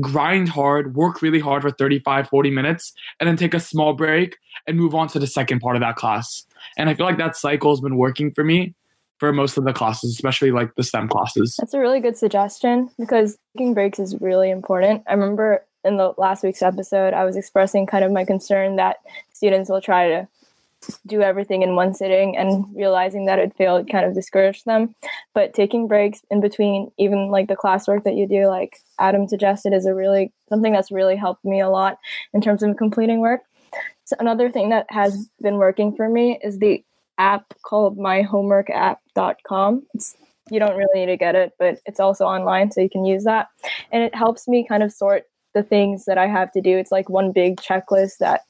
grind 0.00 0.48
hard, 0.48 0.94
work 0.94 1.22
really 1.22 1.40
hard 1.40 1.62
for 1.62 1.70
35, 1.70 2.28
40 2.28 2.50
minutes, 2.50 2.92
and 3.18 3.28
then 3.28 3.36
take 3.36 3.54
a 3.54 3.60
small 3.60 3.94
break 3.94 4.36
and 4.66 4.76
move 4.76 4.94
on 4.94 5.08
to 5.08 5.18
the 5.18 5.26
second 5.26 5.60
part 5.60 5.76
of 5.76 5.80
that 5.80 5.96
class. 5.96 6.44
And 6.76 6.90
I 6.90 6.94
feel 6.94 7.06
like 7.06 7.18
that 7.18 7.36
cycle 7.36 7.72
has 7.72 7.80
been 7.80 7.96
working 7.96 8.30
for 8.32 8.44
me 8.44 8.74
for 9.18 9.32
most 9.32 9.56
of 9.56 9.64
the 9.64 9.72
classes, 9.72 10.10
especially 10.12 10.50
like 10.50 10.74
the 10.74 10.82
STEM 10.82 11.08
classes. 11.08 11.56
That's 11.58 11.74
a 11.74 11.80
really 11.80 12.00
good 12.00 12.16
suggestion 12.16 12.90
because 12.98 13.38
taking 13.56 13.72
breaks 13.72 13.98
is 13.98 14.20
really 14.20 14.50
important. 14.50 15.02
I 15.06 15.14
remember 15.14 15.64
in 15.84 15.96
the 15.96 16.12
last 16.18 16.42
week's 16.42 16.62
episode, 16.62 17.14
I 17.14 17.24
was 17.24 17.36
expressing 17.36 17.86
kind 17.86 18.04
of 18.04 18.12
my 18.12 18.24
concern 18.24 18.76
that 18.76 18.96
students 19.32 19.70
will 19.70 19.80
try 19.80 20.08
to 20.08 20.28
do 21.06 21.22
everything 21.22 21.62
in 21.62 21.74
one 21.74 21.94
sitting 21.94 22.36
and 22.36 22.64
realizing 22.74 23.26
that 23.26 23.38
it 23.38 23.56
failed 23.56 23.90
kind 23.90 24.04
of 24.06 24.14
discouraged 24.14 24.64
them. 24.64 24.94
But 25.34 25.54
taking 25.54 25.88
breaks 25.88 26.22
in 26.30 26.40
between, 26.40 26.90
even 26.98 27.28
like 27.28 27.48
the 27.48 27.56
classwork 27.56 28.04
that 28.04 28.14
you 28.14 28.28
do, 28.28 28.46
like 28.46 28.76
Adam 28.98 29.28
suggested, 29.28 29.72
is 29.72 29.86
a 29.86 29.94
really 29.94 30.32
something 30.48 30.72
that's 30.72 30.90
really 30.90 31.16
helped 31.16 31.44
me 31.44 31.60
a 31.60 31.68
lot 31.68 31.98
in 32.32 32.40
terms 32.40 32.62
of 32.62 32.76
completing 32.76 33.20
work. 33.20 33.42
So 34.04 34.16
another 34.18 34.50
thing 34.50 34.68
that 34.70 34.86
has 34.90 35.28
been 35.40 35.56
working 35.56 35.94
for 35.94 36.08
me 36.08 36.38
is 36.42 36.58
the 36.58 36.84
app 37.18 37.54
called 37.62 37.98
myhomeworkapp.com. 37.98 39.86
It's, 39.94 40.14
you 40.50 40.60
don't 40.60 40.76
really 40.76 41.00
need 41.00 41.06
to 41.06 41.16
get 41.16 41.34
it, 41.34 41.52
but 41.58 41.78
it's 41.86 41.98
also 41.98 42.24
online, 42.24 42.70
so 42.70 42.80
you 42.80 42.88
can 42.88 43.04
use 43.04 43.24
that. 43.24 43.48
And 43.90 44.02
it 44.02 44.14
helps 44.14 44.46
me 44.46 44.64
kind 44.66 44.84
of 44.84 44.92
sort 44.92 45.24
the 45.54 45.62
things 45.62 46.04
that 46.04 46.18
I 46.18 46.28
have 46.28 46.52
to 46.52 46.60
do. 46.60 46.76
It's 46.76 46.92
like 46.92 47.08
one 47.08 47.32
big 47.32 47.56
checklist 47.56 48.18
that 48.18 48.42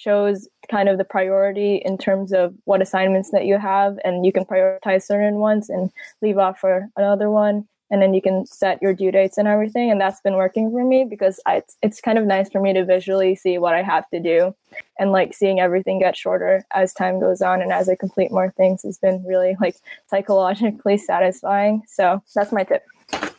shows 0.00 0.48
kind 0.70 0.88
of 0.88 0.96
the 0.96 1.04
priority 1.04 1.76
in 1.84 1.98
terms 1.98 2.32
of 2.32 2.54
what 2.64 2.80
assignments 2.80 3.30
that 3.32 3.44
you 3.44 3.58
have 3.58 3.98
and 4.02 4.24
you 4.24 4.32
can 4.32 4.44
prioritize 4.44 5.02
certain 5.02 5.34
ones 5.34 5.68
and 5.68 5.90
leave 6.22 6.38
off 6.38 6.58
for 6.58 6.88
another 6.96 7.30
one 7.30 7.66
and 7.90 8.00
then 8.00 8.14
you 8.14 8.22
can 8.22 8.46
set 8.46 8.80
your 8.80 8.94
due 8.94 9.10
dates 9.10 9.36
and 9.36 9.46
everything 9.46 9.90
and 9.90 10.00
that's 10.00 10.20
been 10.22 10.36
working 10.36 10.70
for 10.70 10.84
me 10.84 11.04
because 11.04 11.38
I, 11.44 11.56
it's, 11.56 11.76
it's 11.82 12.00
kind 12.00 12.16
of 12.16 12.24
nice 12.24 12.48
for 12.48 12.62
me 12.62 12.72
to 12.72 12.84
visually 12.84 13.34
see 13.34 13.58
what 13.58 13.74
i 13.74 13.82
have 13.82 14.08
to 14.08 14.20
do 14.20 14.54
and 14.98 15.12
like 15.12 15.34
seeing 15.34 15.60
everything 15.60 15.98
get 15.98 16.16
shorter 16.16 16.64
as 16.72 16.94
time 16.94 17.20
goes 17.20 17.42
on 17.42 17.60
and 17.60 17.70
as 17.70 17.88
i 17.88 17.94
complete 17.94 18.30
more 18.30 18.50
things 18.50 18.82
has 18.84 18.96
been 18.96 19.22
really 19.26 19.54
like 19.60 19.76
psychologically 20.08 20.96
satisfying 20.96 21.82
so 21.86 22.22
that's 22.34 22.52
my 22.52 22.64
tip 22.64 22.84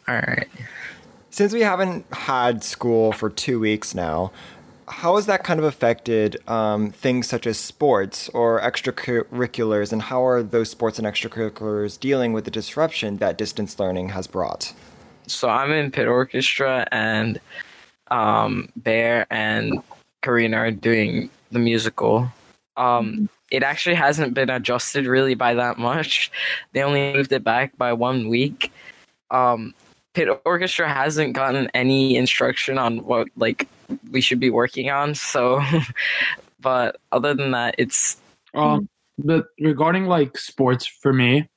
All 0.07 0.15
right. 0.15 0.47
Since 1.29 1.53
we 1.53 1.61
haven't 1.61 2.05
had 2.11 2.61
school 2.61 3.13
for 3.13 3.29
two 3.29 3.57
weeks 3.57 3.95
now, 3.95 4.33
how 4.91 5.15
has 5.15 5.25
that 5.25 5.43
kind 5.43 5.59
of 5.59 5.65
affected 5.65 6.37
um, 6.49 6.91
things 6.91 7.27
such 7.27 7.47
as 7.47 7.57
sports 7.57 8.29
or 8.29 8.59
extracurriculars, 8.61 9.93
and 9.93 10.01
how 10.01 10.23
are 10.23 10.43
those 10.43 10.69
sports 10.69 10.99
and 10.99 11.07
extracurriculars 11.07 11.99
dealing 11.99 12.33
with 12.33 12.45
the 12.45 12.51
disruption 12.51 13.17
that 13.17 13.37
distance 13.37 13.79
learning 13.79 14.09
has 14.09 14.27
brought? 14.27 14.73
So 15.27 15.49
I'm 15.49 15.71
in 15.71 15.91
pit 15.91 16.07
orchestra, 16.07 16.87
and 16.91 17.39
um, 18.09 18.69
Bear 18.75 19.25
and 19.31 19.79
Karina 20.21 20.57
are 20.57 20.71
doing 20.71 21.29
the 21.51 21.59
musical. 21.59 22.27
Um, 22.75 23.29
it 23.49 23.63
actually 23.63 23.95
hasn't 23.95 24.33
been 24.33 24.49
adjusted 24.49 25.07
really 25.07 25.35
by 25.35 25.53
that 25.53 25.77
much. 25.77 26.31
They 26.73 26.83
only 26.83 27.13
moved 27.13 27.31
it 27.31 27.43
back 27.43 27.77
by 27.77 27.93
one 27.93 28.27
week. 28.27 28.73
Um, 29.29 29.73
pit 30.13 30.27
orchestra 30.45 30.93
hasn't 30.93 31.33
gotten 31.33 31.69
any 31.73 32.17
instruction 32.17 32.77
on 32.77 32.99
what 33.05 33.29
like 33.37 33.67
we 34.11 34.21
should 34.21 34.39
be 34.39 34.49
working 34.49 34.89
on. 34.89 35.15
So, 35.15 35.61
but 36.59 36.97
other 37.11 37.33
than 37.33 37.51
that, 37.51 37.75
it's 37.77 38.17
Um, 38.53 38.89
but 39.17 39.47
regarding 39.59 40.05
like 40.05 40.37
sports 40.37 40.85
for 40.85 41.13
me, 41.13 41.47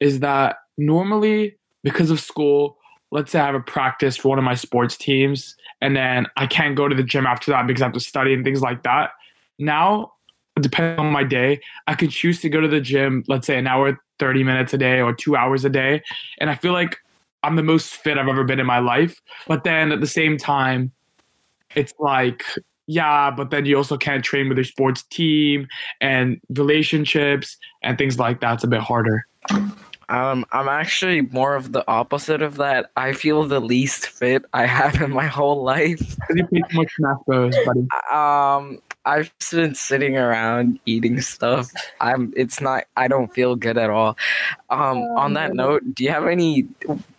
is 0.00 0.20
that 0.20 0.56
normally 0.76 1.56
because 1.82 2.10
of 2.10 2.20
school, 2.20 2.76
let's 3.10 3.30
say 3.30 3.40
I 3.40 3.46
have 3.46 3.54
a 3.54 3.60
practice 3.60 4.16
for 4.16 4.28
one 4.28 4.38
of 4.38 4.44
my 4.44 4.54
sports 4.54 4.96
teams, 4.96 5.56
and 5.80 5.96
then 5.96 6.26
I 6.36 6.46
can't 6.46 6.76
go 6.76 6.88
to 6.88 6.94
the 6.94 7.02
gym 7.02 7.26
after 7.26 7.50
that 7.52 7.66
because 7.66 7.82
I 7.82 7.86
have 7.86 7.94
to 7.94 8.00
study 8.00 8.34
and 8.34 8.44
things 8.44 8.60
like 8.60 8.82
that. 8.82 9.10
Now, 9.58 10.12
depending 10.60 10.98
on 10.98 11.12
my 11.12 11.24
day, 11.24 11.60
I 11.86 11.94
can 11.94 12.10
choose 12.10 12.40
to 12.40 12.48
go 12.48 12.60
to 12.60 12.68
the 12.68 12.80
gym, 12.80 13.24
let's 13.28 13.46
say 13.46 13.58
an 13.58 13.66
hour, 13.66 13.98
30 14.18 14.44
minutes 14.44 14.72
a 14.74 14.78
day 14.78 15.00
or 15.00 15.12
two 15.12 15.36
hours 15.36 15.64
a 15.64 15.70
day. 15.70 16.02
And 16.38 16.50
I 16.50 16.54
feel 16.54 16.72
like 16.72 16.98
I'm 17.42 17.56
the 17.56 17.62
most 17.62 17.94
fit 17.94 18.18
I've 18.18 18.28
ever 18.28 18.44
been 18.44 18.60
in 18.60 18.66
my 18.66 18.78
life. 18.78 19.20
But 19.46 19.64
then 19.64 19.92
at 19.92 20.00
the 20.00 20.06
same 20.06 20.38
time, 20.38 20.92
it's 21.76 21.94
like, 21.98 22.42
yeah, 22.86 23.30
but 23.30 23.50
then 23.50 23.66
you 23.66 23.76
also 23.76 23.96
can't 23.96 24.24
train 24.24 24.48
with 24.48 24.58
your 24.58 24.64
sports 24.64 25.02
team 25.04 25.68
and 26.00 26.40
relationships 26.50 27.56
and 27.82 27.98
things 27.98 28.18
like 28.18 28.40
that. 28.40 28.54
It's 28.54 28.64
a 28.64 28.68
bit 28.68 28.80
harder. 28.80 29.26
um 30.08 30.44
I'm 30.52 30.68
actually 30.68 31.20
more 31.20 31.56
of 31.56 31.72
the 31.72 31.84
opposite 31.88 32.40
of 32.42 32.56
that. 32.56 32.90
I 32.96 33.12
feel 33.12 33.44
the 33.44 33.60
least 33.60 34.06
fit 34.06 34.44
I 34.52 34.66
have 34.66 35.00
in 35.02 35.10
my 35.10 35.26
whole 35.26 35.62
life. 35.62 35.98
Because 35.98 36.36
you 36.36 36.46
play 36.46 36.60
too 36.70 36.76
much 36.76 36.92
Smash 36.96 37.18
Bros, 37.26 37.56
buddy. 37.64 37.86
Um, 38.12 38.80
I've 39.04 39.32
been 39.52 39.74
sitting 39.76 40.16
around 40.16 40.80
eating 40.86 41.20
stuff. 41.20 41.70
I'm. 42.00 42.32
It's 42.36 42.60
not. 42.60 42.84
I 42.96 43.06
don't 43.06 43.32
feel 43.32 43.54
good 43.54 43.78
at 43.78 43.90
all. 43.90 44.16
Um. 44.70 44.98
on 45.16 45.34
that 45.34 45.54
note, 45.54 45.82
do 45.94 46.02
you 46.04 46.10
have 46.10 46.26
any 46.26 46.66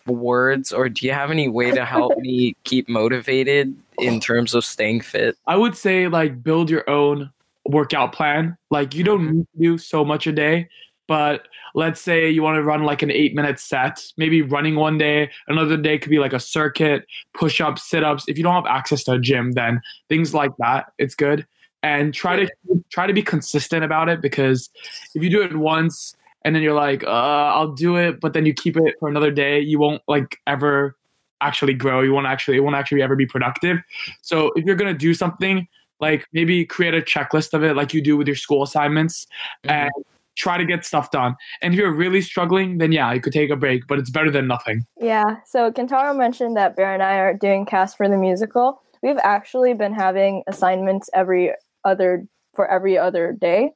words 0.05 0.71
or 0.71 0.87
do 0.87 1.05
you 1.05 1.11
have 1.11 1.31
any 1.31 1.49
way 1.49 1.71
to 1.71 1.83
help 1.83 2.17
me 2.19 2.55
keep 2.63 2.87
motivated 2.87 3.75
in 3.99 4.19
terms 4.19 4.53
of 4.53 4.65
staying 4.65 5.01
fit? 5.01 5.37
I 5.47 5.55
would 5.55 5.75
say 5.75 6.07
like 6.07 6.43
build 6.43 6.69
your 6.69 6.89
own 6.89 7.31
workout 7.65 8.13
plan. 8.13 8.57
Like 8.69 8.95
you 8.95 9.03
don't 9.03 9.37
need 9.37 9.47
to 9.53 9.59
do 9.59 9.77
so 9.77 10.05
much 10.05 10.27
a 10.27 10.31
day, 10.31 10.69
but 11.07 11.47
let's 11.73 12.01
say 12.01 12.29
you 12.29 12.43
want 12.43 12.55
to 12.55 12.63
run 12.63 12.83
like 12.83 13.01
an 13.01 13.11
eight 13.11 13.35
minute 13.35 13.59
set, 13.59 14.05
maybe 14.17 14.41
running 14.41 14.75
one 14.75 14.97
day, 14.97 15.31
another 15.47 15.77
day 15.77 15.97
could 15.97 16.09
be 16.09 16.19
like 16.19 16.33
a 16.33 16.39
circuit, 16.39 17.05
push 17.33 17.61
ups, 17.61 17.83
sit 17.83 18.03
ups. 18.03 18.25
If 18.27 18.37
you 18.37 18.43
don't 18.43 18.55
have 18.55 18.65
access 18.65 19.03
to 19.05 19.13
a 19.13 19.19
gym, 19.19 19.53
then 19.53 19.81
things 20.09 20.33
like 20.33 20.51
that, 20.59 20.91
it's 20.97 21.15
good. 21.15 21.45
And 21.83 22.13
try 22.13 22.35
to 22.35 22.49
try 22.89 23.07
to 23.07 23.13
be 23.13 23.21
consistent 23.21 23.83
about 23.83 24.09
it 24.09 24.21
because 24.21 24.69
if 25.13 25.23
you 25.23 25.29
do 25.29 25.41
it 25.41 25.55
once 25.55 26.15
and 26.43 26.55
then 26.55 26.63
you're 26.63 26.73
like, 26.73 27.03
uh, 27.03 27.07
I'll 27.07 27.71
do 27.71 27.95
it, 27.95 28.19
but 28.19 28.33
then 28.33 28.45
you 28.45 28.53
keep 28.53 28.75
it 28.75 28.95
for 28.99 29.07
another 29.07 29.31
day, 29.31 29.59
you 29.59 29.79
won't 29.79 30.01
like 30.07 30.37
ever 30.47 30.96
actually 31.41 31.74
grow. 31.74 32.01
You 32.01 32.13
won't 32.13 32.27
actually 32.27 32.58
it 32.58 32.62
won't 32.62 32.75
actually 32.75 33.01
ever 33.01 33.15
be 33.15 33.25
productive. 33.25 33.77
So 34.22 34.51
if 34.56 34.65
you're 34.65 34.75
gonna 34.75 34.94
do 34.94 35.13
something, 35.13 35.67
like 36.00 36.25
maybe 36.34 36.65
create 36.65 36.94
a 36.94 37.01
checklist 37.01 37.53
of 37.53 37.63
it 37.63 37.75
like 37.75 37.94
you 37.94 38.01
do 38.01 38.17
with 38.17 38.27
your 38.27 38.36
school 38.36 38.63
assignments 38.63 39.25
mm-hmm. 39.63 39.72
and 39.72 39.91
try 40.36 40.58
to 40.58 40.65
get 40.65 40.86
stuff 40.86 41.12
done. 41.12 41.36
And 41.62 41.74
if 41.74 41.79
you're 41.79 41.91
really 41.91 42.22
struggling, 42.22 42.77
then 42.77 42.91
yeah, 42.91 43.12
you 43.12 43.20
could 43.20 43.34
take 43.34 43.50
a 43.50 43.56
break, 43.56 43.88
but 43.88 43.98
it's 43.98 44.10
better 44.10 44.29
than 44.29 44.48
nothing. 44.48 44.86
Yeah. 45.01 45.38
So 45.46 45.72
Kentaro 45.72 46.15
mentioned 46.15 46.56
that 46.58 46.75
Bear 46.75 46.94
and 46.94 47.01
I 47.01 47.15
are 47.15 47.34
doing 47.34 47.65
cast 47.65 47.98
for 47.98 48.08
the 48.08 48.17
musical. 48.17 48.82
We've 49.01 49.17
actually 49.24 49.74
been 49.74 49.94
having 49.94 50.44
assignments 50.48 51.10
every 51.13 51.53
other 51.84 52.25
for 52.53 52.67
every 52.67 52.98
other 52.98 53.34
day, 53.34 53.72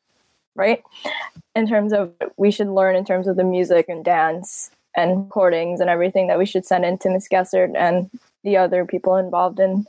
right? 0.56 0.84
In 1.56 1.68
terms 1.68 1.94
of 1.94 2.14
we 2.38 2.52
should 2.52 2.68
learn 2.68 2.96
in 2.96 3.06
terms 3.06 3.28
of 3.28 3.38
the 3.38 3.44
music 3.44 3.86
and 3.90 4.06
dance 4.06 4.72
and 4.96 5.18
recordings 5.26 5.80
and 5.80 5.90
everything 5.90 6.28
that 6.28 6.38
we 6.38 6.46
should 6.46 6.66
send 6.66 6.86
in 6.86 6.98
to 7.00 7.10
Miss 7.10 7.28
Gessert 7.28 7.72
and 7.76 8.10
the 8.44 8.58
other 8.58 8.86
people 8.86 9.16
involved 9.16 9.60
in 9.60 9.86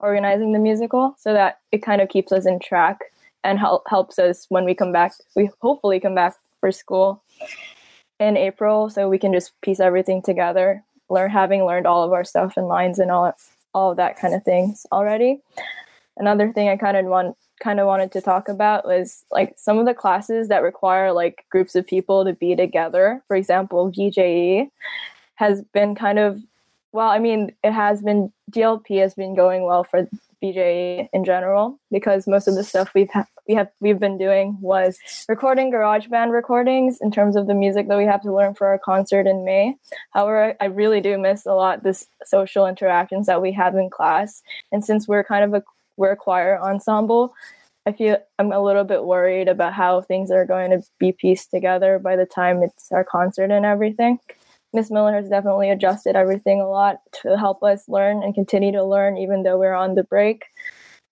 organizing 0.00 0.52
the 0.52 0.58
musical 0.58 1.14
so 1.18 1.32
that 1.32 1.60
it 1.70 1.78
kind 1.78 2.00
of 2.00 2.08
keeps 2.08 2.32
us 2.32 2.46
in 2.46 2.58
track 2.58 2.98
and 3.44 3.58
help, 3.58 3.84
helps 3.88 4.18
us 4.18 4.46
when 4.48 4.64
we 4.64 4.74
come 4.74 4.92
back 4.92 5.12
we 5.34 5.50
hopefully 5.60 6.00
come 6.00 6.14
back 6.14 6.34
for 6.60 6.70
school 6.72 7.22
in 8.20 8.36
April 8.36 8.90
so 8.90 9.08
we 9.08 9.18
can 9.18 9.32
just 9.32 9.58
piece 9.62 9.80
everything 9.80 10.22
together 10.22 10.82
learn 11.12 11.30
having 11.30 11.64
learned 11.64 11.86
all 11.86 12.02
of 12.02 12.12
our 12.12 12.24
stuff 12.24 12.56
and 12.56 12.66
lines 12.66 12.98
and 12.98 13.10
all 13.10 13.32
all 13.74 13.92
of 13.92 13.96
that 13.96 14.18
kind 14.18 14.34
of 14.34 14.42
things 14.42 14.86
already. 14.92 15.40
Another 16.16 16.52
thing 16.52 16.68
I 16.68 16.76
kind 16.76 16.96
of 16.96 17.06
want 17.06 17.36
kind 17.62 17.78
of 17.78 17.86
wanted 17.86 18.10
to 18.12 18.20
talk 18.20 18.48
about 18.48 18.84
was 18.84 19.24
like 19.30 19.54
some 19.56 19.78
of 19.78 19.86
the 19.86 19.94
classes 19.94 20.48
that 20.48 20.62
require 20.62 21.12
like 21.12 21.44
groups 21.50 21.74
of 21.74 21.86
people 21.86 22.24
to 22.24 22.32
be 22.32 22.56
together 22.56 23.22
for 23.28 23.36
example 23.36 23.90
VJE 23.92 24.68
has 25.36 25.62
been 25.72 25.94
kind 25.94 26.18
of 26.18 26.42
well 26.92 27.08
I 27.08 27.18
mean 27.18 27.52
it 27.62 27.72
has 27.72 28.02
been 28.02 28.32
DLP 28.50 29.00
has 29.00 29.14
been 29.14 29.36
going 29.36 29.64
well 29.64 29.84
for 29.84 30.08
VJE 30.42 31.08
in 31.12 31.24
general 31.24 31.78
because 31.90 32.26
most 32.26 32.48
of 32.48 32.56
the 32.56 32.64
stuff 32.64 32.92
we've 32.94 33.10
ha- 33.10 33.26
we 33.48 33.54
have 33.54 33.68
we've 33.80 34.00
been 34.00 34.18
doing 34.18 34.58
was 34.60 34.98
recording 35.28 35.72
GarageBand 35.72 36.32
recordings 36.32 36.98
in 37.00 37.12
terms 37.12 37.36
of 37.36 37.46
the 37.46 37.54
music 37.54 37.86
that 37.88 37.98
we 37.98 38.04
have 38.04 38.22
to 38.22 38.34
learn 38.34 38.54
for 38.54 38.66
our 38.66 38.78
concert 38.78 39.26
in 39.26 39.44
May. 39.44 39.76
However, 40.12 40.56
I 40.60 40.64
really 40.66 41.00
do 41.00 41.16
miss 41.18 41.46
a 41.46 41.54
lot 41.54 41.82
this 41.82 42.06
social 42.24 42.66
interactions 42.66 43.26
that 43.26 43.42
we 43.42 43.52
have 43.52 43.76
in 43.76 43.88
class, 43.88 44.42
and 44.72 44.84
since 44.84 45.06
we're 45.06 45.24
kind 45.24 45.44
of 45.44 45.54
a 45.54 45.64
we're 46.02 46.12
a 46.12 46.16
choir 46.16 46.60
ensemble, 46.60 47.32
I 47.86 47.92
feel 47.92 48.16
I'm 48.40 48.50
a 48.50 48.60
little 48.60 48.82
bit 48.82 49.04
worried 49.04 49.46
about 49.46 49.72
how 49.72 50.00
things 50.00 50.32
are 50.32 50.44
going 50.44 50.72
to 50.72 50.82
be 50.98 51.12
pieced 51.12 51.52
together 51.52 52.00
by 52.00 52.16
the 52.16 52.26
time 52.26 52.60
it's 52.62 52.90
our 52.90 53.04
concert 53.04 53.52
and 53.52 53.64
everything. 53.64 54.18
Miss 54.72 54.90
Miller 54.90 55.14
has 55.14 55.28
definitely 55.28 55.70
adjusted 55.70 56.16
everything 56.16 56.60
a 56.60 56.68
lot 56.68 56.96
to 57.22 57.38
help 57.38 57.62
us 57.62 57.88
learn 57.88 58.24
and 58.24 58.34
continue 58.34 58.72
to 58.72 58.82
learn 58.82 59.16
even 59.16 59.44
though 59.44 59.58
we're 59.58 59.74
on 59.74 59.94
the 59.94 60.02
break. 60.02 60.42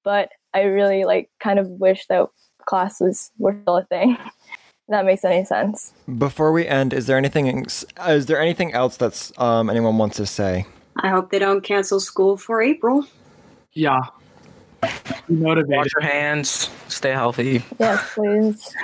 But 0.02 0.30
I 0.54 0.62
really 0.62 1.04
like 1.04 1.30
kind 1.40 1.60
of 1.60 1.68
wish 1.68 2.06
that 2.08 2.26
classes 2.66 3.30
were 3.38 3.56
still 3.62 3.76
a 3.76 3.84
thing. 3.84 4.16
that 4.88 5.04
makes 5.04 5.24
any 5.24 5.44
sense. 5.44 5.92
Before 6.18 6.50
we 6.50 6.66
end, 6.66 6.92
is 6.92 7.06
there 7.06 7.16
anything 7.16 7.64
is 8.08 8.26
there 8.26 8.40
anything 8.40 8.72
else 8.72 8.96
that's 8.96 9.32
um, 9.38 9.70
anyone 9.70 9.98
wants 9.98 10.16
to 10.16 10.26
say? 10.26 10.66
I 10.96 11.10
hope 11.10 11.30
they 11.30 11.38
don't 11.38 11.60
cancel 11.60 12.00
school 12.00 12.36
for 12.36 12.60
April. 12.60 13.06
Yeah. 13.72 14.00
Be 14.82 15.34
motivated. 15.34 15.76
Wash 15.76 15.92
your 15.94 16.02
hands. 16.02 16.70
Stay 16.88 17.10
healthy. 17.10 17.62
Yes, 17.78 18.14
please. 18.14 18.74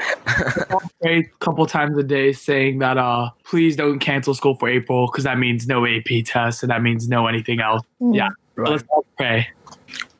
Pray 1.03 1.19
a 1.19 1.25
couple 1.41 1.67
times 1.67 1.97
a 1.99 2.03
day 2.03 2.33
saying 2.33 2.79
that 2.79 2.99
uh 2.99 3.31
please 3.45 3.77
don't 3.77 3.99
cancel 3.99 4.35
school 4.35 4.55
for 4.55 4.69
April 4.69 5.07
because 5.07 5.25
that 5.25 5.39
means 5.39 5.67
no 5.67 5.87
AP 5.87 6.25
test 6.25 6.63
and 6.63 6.71
that 6.71 6.83
means 6.83 7.09
no 7.09 7.27
anything 7.27 7.61
else. 7.61 7.83
Mm. 8.01 8.15
Yeah. 8.15 8.29
Right. 8.57 8.71
Let's 8.71 8.85
all 8.89 9.05
pray. 9.17 9.49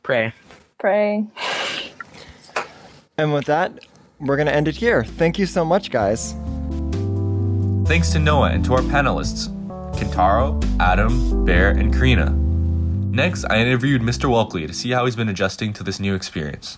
Pray. 0.03 0.33
Pray. 0.77 1.25
And 3.17 3.33
with 3.33 3.45
that, 3.45 3.85
we're 4.19 4.35
going 4.35 4.47
to 4.47 4.53
end 4.53 4.67
it 4.67 4.75
here. 4.75 5.03
Thank 5.03 5.39
you 5.39 5.47
so 5.47 5.65
much, 5.65 5.89
guys. 5.89 6.33
Thanks 7.87 8.11
to 8.11 8.19
Noah 8.19 8.49
and 8.51 8.63
to 8.65 8.73
our 8.73 8.81
panelists, 8.81 9.47
Kentaro, 9.95 10.63
Adam, 10.79 11.45
Bear, 11.45 11.71
and 11.71 11.91
Karina. 11.91 12.46
Next, 13.17 13.45
I 13.45 13.57
interviewed 13.57 14.03
Mr. 14.03 14.29
Walkley 14.29 14.67
to 14.67 14.73
see 14.75 14.91
how 14.91 15.05
he's 15.05 15.15
been 15.15 15.27
adjusting 15.27 15.73
to 15.73 15.83
this 15.83 15.99
new 15.99 16.13
experience. 16.13 16.77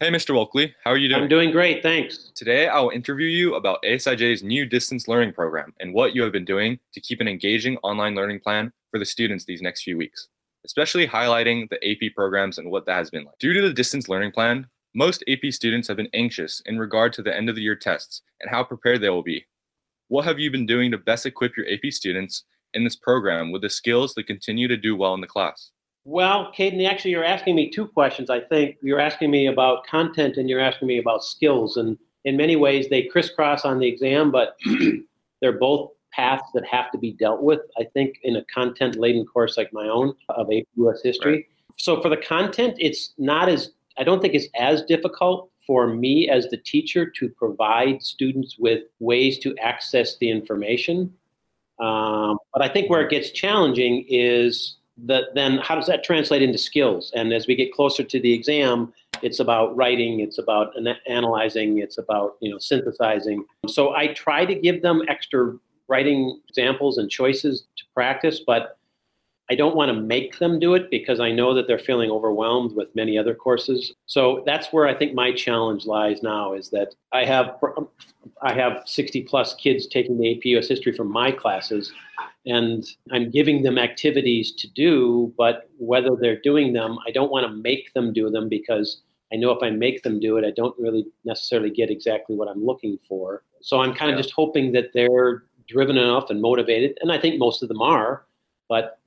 Hey, 0.00 0.10
Mr. 0.10 0.34
Walkley, 0.34 0.74
how 0.84 0.90
are 0.90 0.98
you 0.98 1.08
doing? 1.08 1.22
I'm 1.22 1.28
doing 1.30 1.50
great, 1.50 1.82
thanks. 1.82 2.30
Today, 2.34 2.68
I 2.68 2.78
will 2.78 2.90
interview 2.90 3.26
you 3.26 3.54
about 3.54 3.82
ASIJ's 3.82 4.42
new 4.42 4.66
distance 4.66 5.08
learning 5.08 5.32
program 5.32 5.72
and 5.80 5.94
what 5.94 6.14
you 6.14 6.24
have 6.24 6.32
been 6.32 6.44
doing 6.44 6.78
to 6.92 7.00
keep 7.00 7.22
an 7.22 7.26
engaging 7.26 7.78
online 7.78 8.14
learning 8.14 8.40
plan 8.40 8.70
for 8.90 8.98
the 8.98 9.06
students 9.06 9.46
these 9.46 9.62
next 9.62 9.82
few 9.82 9.96
weeks, 9.96 10.28
especially 10.66 11.08
highlighting 11.08 11.70
the 11.70 11.82
AP 11.90 12.14
programs 12.14 12.58
and 12.58 12.70
what 12.70 12.84
that 12.84 12.96
has 12.96 13.08
been 13.08 13.24
like. 13.24 13.38
Due 13.38 13.54
to 13.54 13.62
the 13.62 13.72
distance 13.72 14.10
learning 14.10 14.32
plan, 14.32 14.66
most 14.94 15.24
AP 15.26 15.50
students 15.52 15.88
have 15.88 15.96
been 15.96 16.10
anxious 16.12 16.60
in 16.66 16.78
regard 16.78 17.14
to 17.14 17.22
the 17.22 17.34
end 17.34 17.48
of 17.48 17.54
the 17.54 17.62
year 17.62 17.76
tests 17.76 18.20
and 18.42 18.50
how 18.50 18.62
prepared 18.62 19.00
they 19.00 19.08
will 19.08 19.22
be. 19.22 19.46
What 20.08 20.26
have 20.26 20.38
you 20.38 20.50
been 20.50 20.66
doing 20.66 20.90
to 20.90 20.98
best 20.98 21.24
equip 21.24 21.56
your 21.56 21.64
AP 21.66 21.94
students 21.94 22.44
in 22.74 22.84
this 22.84 22.96
program 22.96 23.52
with 23.52 23.62
the 23.62 23.70
skills 23.70 24.14
to 24.14 24.22
continue 24.22 24.68
to 24.68 24.76
do 24.76 24.96
well 24.96 25.14
in 25.14 25.20
the 25.20 25.26
class? 25.26 25.70
Well, 26.04 26.52
Caden, 26.56 26.84
actually, 26.88 27.12
you're 27.12 27.24
asking 27.24 27.54
me 27.54 27.70
two 27.70 27.86
questions, 27.86 28.28
I 28.28 28.40
think. 28.40 28.76
You're 28.82 29.00
asking 29.00 29.30
me 29.30 29.46
about 29.46 29.86
content 29.86 30.36
and 30.36 30.48
you're 30.48 30.60
asking 30.60 30.88
me 30.88 30.98
about 30.98 31.24
skills. 31.24 31.76
And 31.76 31.96
in 32.24 32.36
many 32.36 32.56
ways, 32.56 32.88
they 32.88 33.04
crisscross 33.04 33.64
on 33.64 33.78
the 33.78 33.86
exam, 33.86 34.30
but 34.32 34.56
they're 35.40 35.58
both 35.58 35.90
paths 36.12 36.44
that 36.54 36.66
have 36.66 36.90
to 36.92 36.98
be 36.98 37.12
dealt 37.12 37.42
with, 37.42 37.60
I 37.78 37.84
think, 37.84 38.18
in 38.22 38.36
a 38.36 38.44
content 38.52 38.96
laden 38.96 39.24
course 39.24 39.56
like 39.56 39.72
my 39.72 39.88
own 39.88 40.14
of 40.28 40.48
AP 40.52 40.64
US 40.76 41.02
history. 41.02 41.32
Right. 41.32 41.44
So 41.78 42.02
for 42.02 42.08
the 42.08 42.16
content, 42.16 42.76
it's 42.78 43.14
not 43.16 43.48
as, 43.48 43.70
I 43.96 44.04
don't 44.04 44.20
think 44.20 44.34
it's 44.34 44.48
as 44.58 44.82
difficult 44.82 45.50
for 45.66 45.86
me 45.86 46.28
as 46.28 46.48
the 46.48 46.56
teacher 46.56 47.08
to 47.08 47.28
provide 47.28 48.02
students 48.02 48.56
with 48.58 48.82
ways 48.98 49.38
to 49.38 49.56
access 49.58 50.18
the 50.18 50.28
information. 50.28 51.12
Um, 51.82 52.38
but 52.52 52.62
I 52.62 52.68
think 52.68 52.88
where 52.88 53.02
it 53.02 53.10
gets 53.10 53.30
challenging 53.30 54.06
is 54.08 54.76
that 55.04 55.34
then 55.34 55.58
how 55.58 55.74
does 55.74 55.86
that 55.86 56.04
translate 56.04 56.40
into 56.40 56.58
skills? 56.58 57.10
And 57.14 57.32
as 57.32 57.46
we 57.46 57.56
get 57.56 57.72
closer 57.72 58.04
to 58.04 58.20
the 58.20 58.32
exam, 58.32 58.92
it's 59.20 59.40
about 59.40 59.74
writing, 59.76 60.20
it's 60.20 60.38
about 60.38 60.76
ana- 60.76 61.00
analyzing, 61.06 61.78
it's 61.78 61.98
about 61.98 62.36
you 62.40 62.50
know 62.50 62.58
synthesizing. 62.58 63.44
So 63.66 63.94
I 63.94 64.08
try 64.14 64.44
to 64.46 64.54
give 64.54 64.82
them 64.82 65.02
extra 65.08 65.56
writing 65.88 66.40
examples 66.48 66.98
and 66.98 67.10
choices 67.10 67.64
to 67.76 67.84
practice, 67.94 68.40
but 68.46 68.78
I 69.52 69.54
don't 69.54 69.76
want 69.76 69.90
to 69.90 70.00
make 70.00 70.38
them 70.38 70.58
do 70.58 70.72
it 70.72 70.90
because 70.90 71.20
I 71.20 71.30
know 71.30 71.52
that 71.52 71.66
they're 71.66 71.78
feeling 71.78 72.10
overwhelmed 72.10 72.74
with 72.74 72.96
many 72.96 73.18
other 73.18 73.34
courses. 73.34 73.92
So 74.06 74.42
that's 74.46 74.68
where 74.72 74.86
I 74.88 74.94
think 74.94 75.12
my 75.12 75.30
challenge 75.30 75.84
lies 75.84 76.22
now 76.22 76.54
is 76.54 76.70
that 76.70 76.94
I 77.12 77.26
have 77.26 77.56
um, 77.76 77.86
I 78.40 78.54
have 78.54 78.82
60 78.86 79.24
plus 79.24 79.52
kids 79.54 79.86
taking 79.86 80.16
the 80.18 80.34
AP 80.34 80.44
US 80.56 80.68
history 80.68 80.94
from 80.94 81.12
my 81.12 81.30
classes 81.30 81.92
and 82.46 82.82
I'm 83.10 83.30
giving 83.30 83.62
them 83.62 83.76
activities 83.76 84.52
to 84.52 84.68
do, 84.68 85.34
but 85.36 85.68
whether 85.76 86.16
they're 86.18 86.40
doing 86.40 86.72
them, 86.72 86.98
I 87.06 87.10
don't 87.10 87.30
want 87.30 87.46
to 87.46 87.52
make 87.52 87.92
them 87.92 88.14
do 88.14 88.30
them 88.30 88.48
because 88.48 89.02
I 89.34 89.36
know 89.36 89.50
if 89.50 89.62
I 89.62 89.68
make 89.68 90.02
them 90.02 90.18
do 90.18 90.38
it, 90.38 90.46
I 90.46 90.52
don't 90.52 90.74
really 90.78 91.04
necessarily 91.26 91.70
get 91.70 91.90
exactly 91.90 92.36
what 92.36 92.48
I'm 92.48 92.64
looking 92.64 92.98
for. 93.06 93.42
So 93.60 93.80
I'm 93.82 93.92
kind 93.92 94.10
of 94.10 94.16
Yeah. 94.16 94.22
just 94.22 94.34
hoping 94.34 94.72
that 94.72 94.94
they're 94.94 95.44
driven 95.68 95.98
enough 95.98 96.30
and 96.30 96.40
motivated, 96.40 96.96
and 97.02 97.12
I 97.12 97.18
think 97.18 97.38
most 97.38 97.62
of 97.62 97.68
them 97.68 97.82
are, 97.82 98.24
but 98.70 98.98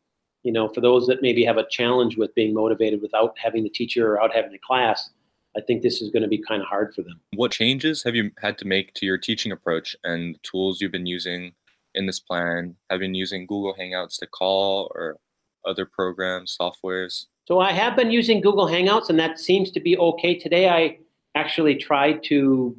you 0.46 0.52
know, 0.52 0.70
for 0.70 0.80
those 0.80 1.08
that 1.08 1.24
maybe 1.24 1.44
have 1.44 1.58
a 1.58 1.66
challenge 1.70 2.18
with 2.18 2.34
being 2.36 2.54
motivated 2.54 3.02
without 3.02 3.36
having 3.38 3.64
the 3.64 3.70
teacher 3.70 4.08
or 4.08 4.14
without 4.14 4.36
having 4.36 4.52
the 4.52 4.60
class, 4.60 5.10
I 5.58 5.62
think 5.62 5.82
this 5.82 6.04
is 6.04 6.12
going 6.12 6.22
to 6.22 6.30
be 6.30 6.38
kind 6.38 6.62
of 6.62 6.68
hard 6.68 6.94
for 6.94 7.02
them. 7.02 7.20
What 7.36 7.52
changes 7.52 8.04
have 8.04 8.14
you 8.14 8.30
had 8.40 8.58
to 8.60 8.66
make 8.66 8.94
to 8.96 9.08
your 9.08 9.18
teaching 9.18 9.52
approach 9.52 9.96
and 10.04 10.38
tools 10.44 10.82
you've 10.82 10.92
been 10.92 11.08
using 11.08 11.54
in 11.96 12.06
this 12.06 12.20
plan? 12.20 12.76
Have 12.92 13.02
you 13.02 13.08
been 13.08 13.16
using 13.16 13.48
Google 13.48 13.74
Hangouts 13.74 14.20
to 14.20 14.28
call 14.28 14.92
or 14.94 15.18
other 15.66 15.86
programs, 15.86 16.56
softwares? 16.56 17.26
So 17.48 17.60
I 17.60 17.72
have 17.72 17.96
been 17.96 18.12
using 18.12 18.40
Google 18.40 18.68
Hangouts, 18.68 19.10
and 19.10 19.20
that 19.20 19.40
seems 19.40 19.72
to 19.72 19.80
be 19.80 19.98
okay. 19.98 20.36
Today, 20.36 20.70
I 20.70 21.00
actually 21.34 21.76
tried 21.76 22.24
to. 22.26 22.76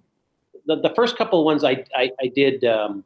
The, 0.66 0.80
the 0.80 0.92
first 0.94 1.16
couple 1.16 1.40
of 1.40 1.44
ones 1.44 1.64
I, 1.64 1.84
I, 1.94 2.10
I 2.20 2.26
did 2.34 2.64
um, 2.64 3.04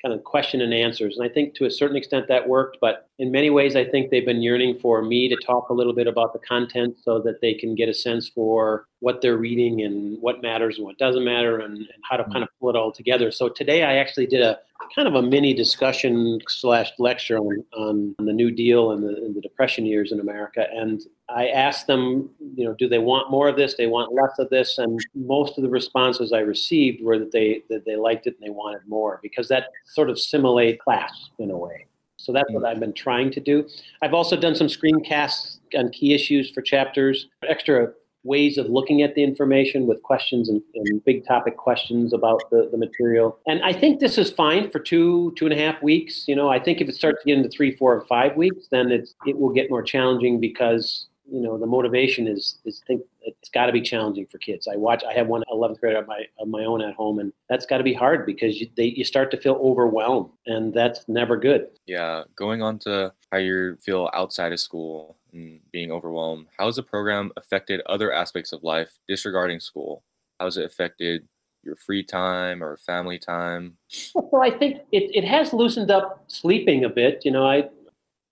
kind 0.00 0.14
of 0.14 0.22
question 0.24 0.60
and 0.60 0.72
answers, 0.72 1.16
and 1.18 1.28
I 1.28 1.32
think 1.32 1.54
to 1.54 1.64
a 1.64 1.70
certain 1.70 1.96
extent 1.96 2.28
that 2.28 2.48
worked. 2.48 2.78
But 2.80 3.08
in 3.18 3.32
many 3.32 3.50
ways, 3.50 3.74
I 3.74 3.84
think 3.84 4.10
they've 4.10 4.24
been 4.24 4.42
yearning 4.42 4.78
for 4.78 5.02
me 5.02 5.28
to 5.28 5.36
talk 5.44 5.70
a 5.70 5.74
little 5.74 5.92
bit 5.92 6.06
about 6.06 6.32
the 6.32 6.38
content 6.40 6.96
so 7.02 7.20
that 7.20 7.40
they 7.40 7.54
can 7.54 7.74
get 7.74 7.88
a 7.88 7.94
sense 7.94 8.28
for 8.28 8.86
what 9.00 9.20
they're 9.20 9.36
reading 9.36 9.82
and 9.82 10.16
what 10.20 10.42
matters 10.42 10.76
and 10.76 10.84
what 10.84 10.98
doesn't 10.98 11.24
matter, 11.24 11.58
and, 11.58 11.76
and 11.76 11.88
how 12.08 12.16
to 12.16 12.22
mm-hmm. 12.22 12.32
kind 12.32 12.42
of 12.44 12.50
pull 12.60 12.70
it 12.70 12.76
all 12.76 12.92
together. 12.92 13.30
So 13.30 13.48
today, 13.48 13.82
I 13.82 13.96
actually 13.96 14.26
did 14.26 14.42
a 14.42 14.58
kind 14.94 15.08
of 15.08 15.14
a 15.14 15.22
mini 15.22 15.54
discussion 15.54 16.40
slash 16.48 16.92
lecture 16.98 17.38
on, 17.38 17.64
on, 17.76 18.14
the 18.18 18.32
New 18.32 18.50
Deal 18.50 18.92
and 18.92 19.02
the, 19.02 19.16
and 19.16 19.34
the 19.34 19.40
Depression 19.40 19.84
years 19.84 20.12
in 20.12 20.20
America. 20.20 20.66
And 20.72 21.02
I 21.30 21.48
asked 21.48 21.86
them, 21.86 22.30
you 22.54 22.64
know, 22.64 22.74
do 22.74 22.88
they 22.88 22.98
want 22.98 23.30
more 23.30 23.48
of 23.48 23.56
this? 23.56 23.74
They 23.74 23.86
want 23.86 24.14
less 24.14 24.38
of 24.38 24.48
this? 24.48 24.78
And 24.78 24.98
most 25.14 25.58
of 25.58 25.62
the 25.62 25.70
responses 25.70 26.32
I 26.32 26.38
received 26.38 27.02
were 27.02 27.18
that 27.18 27.32
they 27.32 27.62
that 27.68 27.84
they 27.84 27.96
liked 27.96 28.26
it 28.26 28.36
and 28.40 28.46
they 28.46 28.50
wanted 28.50 28.80
more 28.86 29.20
because 29.22 29.48
that 29.48 29.68
sort 29.84 30.08
of 30.08 30.18
simulate 30.18 30.80
class 30.80 31.28
in 31.38 31.50
a 31.50 31.56
way. 31.56 31.86
So 32.16 32.32
that's 32.32 32.50
what 32.50 32.64
mm. 32.64 32.68
I've 32.68 32.80
been 32.80 32.94
trying 32.94 33.30
to 33.32 33.40
do. 33.40 33.68
I've 34.02 34.14
also 34.14 34.36
done 34.36 34.54
some 34.54 34.66
screencasts 34.66 35.58
on 35.76 35.90
key 35.90 36.14
issues 36.14 36.50
for 36.50 36.62
chapters, 36.62 37.28
extra 37.46 37.92
ways 38.24 38.58
of 38.58 38.66
looking 38.66 39.02
at 39.02 39.14
the 39.14 39.22
information 39.22 39.86
with 39.86 40.02
questions 40.02 40.48
and, 40.48 40.60
and 40.74 41.04
big 41.04 41.24
topic 41.24 41.56
questions 41.56 42.12
about 42.12 42.42
the, 42.50 42.68
the 42.70 42.76
material. 42.76 43.38
And 43.46 43.62
I 43.62 43.72
think 43.72 44.00
this 44.00 44.18
is 44.18 44.30
fine 44.30 44.70
for 44.70 44.80
two, 44.80 45.32
two 45.36 45.46
and 45.46 45.54
a 45.54 45.58
half 45.58 45.82
weeks. 45.82 46.26
You 46.26 46.34
know, 46.34 46.48
I 46.48 46.58
think 46.58 46.80
if 46.80 46.88
it 46.88 46.96
starts 46.96 47.22
to 47.22 47.26
get 47.26 47.38
into 47.38 47.48
three, 47.48 47.76
four, 47.76 47.94
or 47.94 48.04
five 48.06 48.36
weeks, 48.36 48.66
then 48.70 48.90
it's 48.90 49.14
it 49.26 49.38
will 49.38 49.52
get 49.52 49.70
more 49.70 49.82
challenging 49.82 50.40
because 50.40 51.06
you 51.30 51.40
know 51.40 51.58
the 51.58 51.66
motivation 51.66 52.26
is 52.26 52.58
is 52.64 52.82
think 52.86 53.02
it's 53.22 53.48
got 53.50 53.66
to 53.66 53.72
be 53.72 53.80
challenging 53.80 54.26
for 54.26 54.38
kids. 54.38 54.66
I 54.66 54.76
watch. 54.76 55.04
I 55.04 55.12
have 55.12 55.26
one 55.26 55.42
11th 55.50 55.80
grader 55.80 55.98
of 55.98 56.08
my 56.08 56.24
of 56.38 56.48
my 56.48 56.64
own 56.64 56.82
at 56.82 56.94
home, 56.94 57.18
and 57.18 57.32
that's 57.48 57.66
got 57.66 57.78
to 57.78 57.84
be 57.84 57.94
hard 57.94 58.26
because 58.26 58.60
you 58.60 58.68
they, 58.76 58.86
you 58.86 59.04
start 59.04 59.30
to 59.32 59.36
feel 59.36 59.54
overwhelmed, 59.62 60.30
and 60.46 60.72
that's 60.72 61.08
never 61.08 61.36
good. 61.36 61.68
Yeah, 61.86 62.24
going 62.36 62.62
on 62.62 62.78
to 62.80 63.12
how 63.30 63.38
you 63.38 63.76
feel 63.76 64.10
outside 64.14 64.52
of 64.52 64.60
school 64.60 65.16
and 65.32 65.60
being 65.72 65.92
overwhelmed, 65.92 66.46
how 66.58 66.66
has 66.66 66.76
the 66.76 66.82
program 66.82 67.30
affected 67.36 67.80
other 67.86 68.12
aspects 68.12 68.52
of 68.52 68.62
life 68.62 68.98
disregarding 69.08 69.60
school? 69.60 70.02
How 70.38 70.46
has 70.46 70.56
it 70.56 70.64
affected 70.64 71.26
your 71.62 71.76
free 71.76 72.02
time 72.02 72.62
or 72.62 72.76
family 72.78 73.18
time? 73.18 73.76
Well, 74.14 74.42
I 74.42 74.50
think 74.50 74.78
it, 74.92 75.10
it 75.14 75.24
has 75.24 75.52
loosened 75.52 75.90
up 75.90 76.24
sleeping 76.28 76.84
a 76.84 76.88
bit. 76.88 77.22
You 77.24 77.32
know, 77.32 77.46
I 77.46 77.68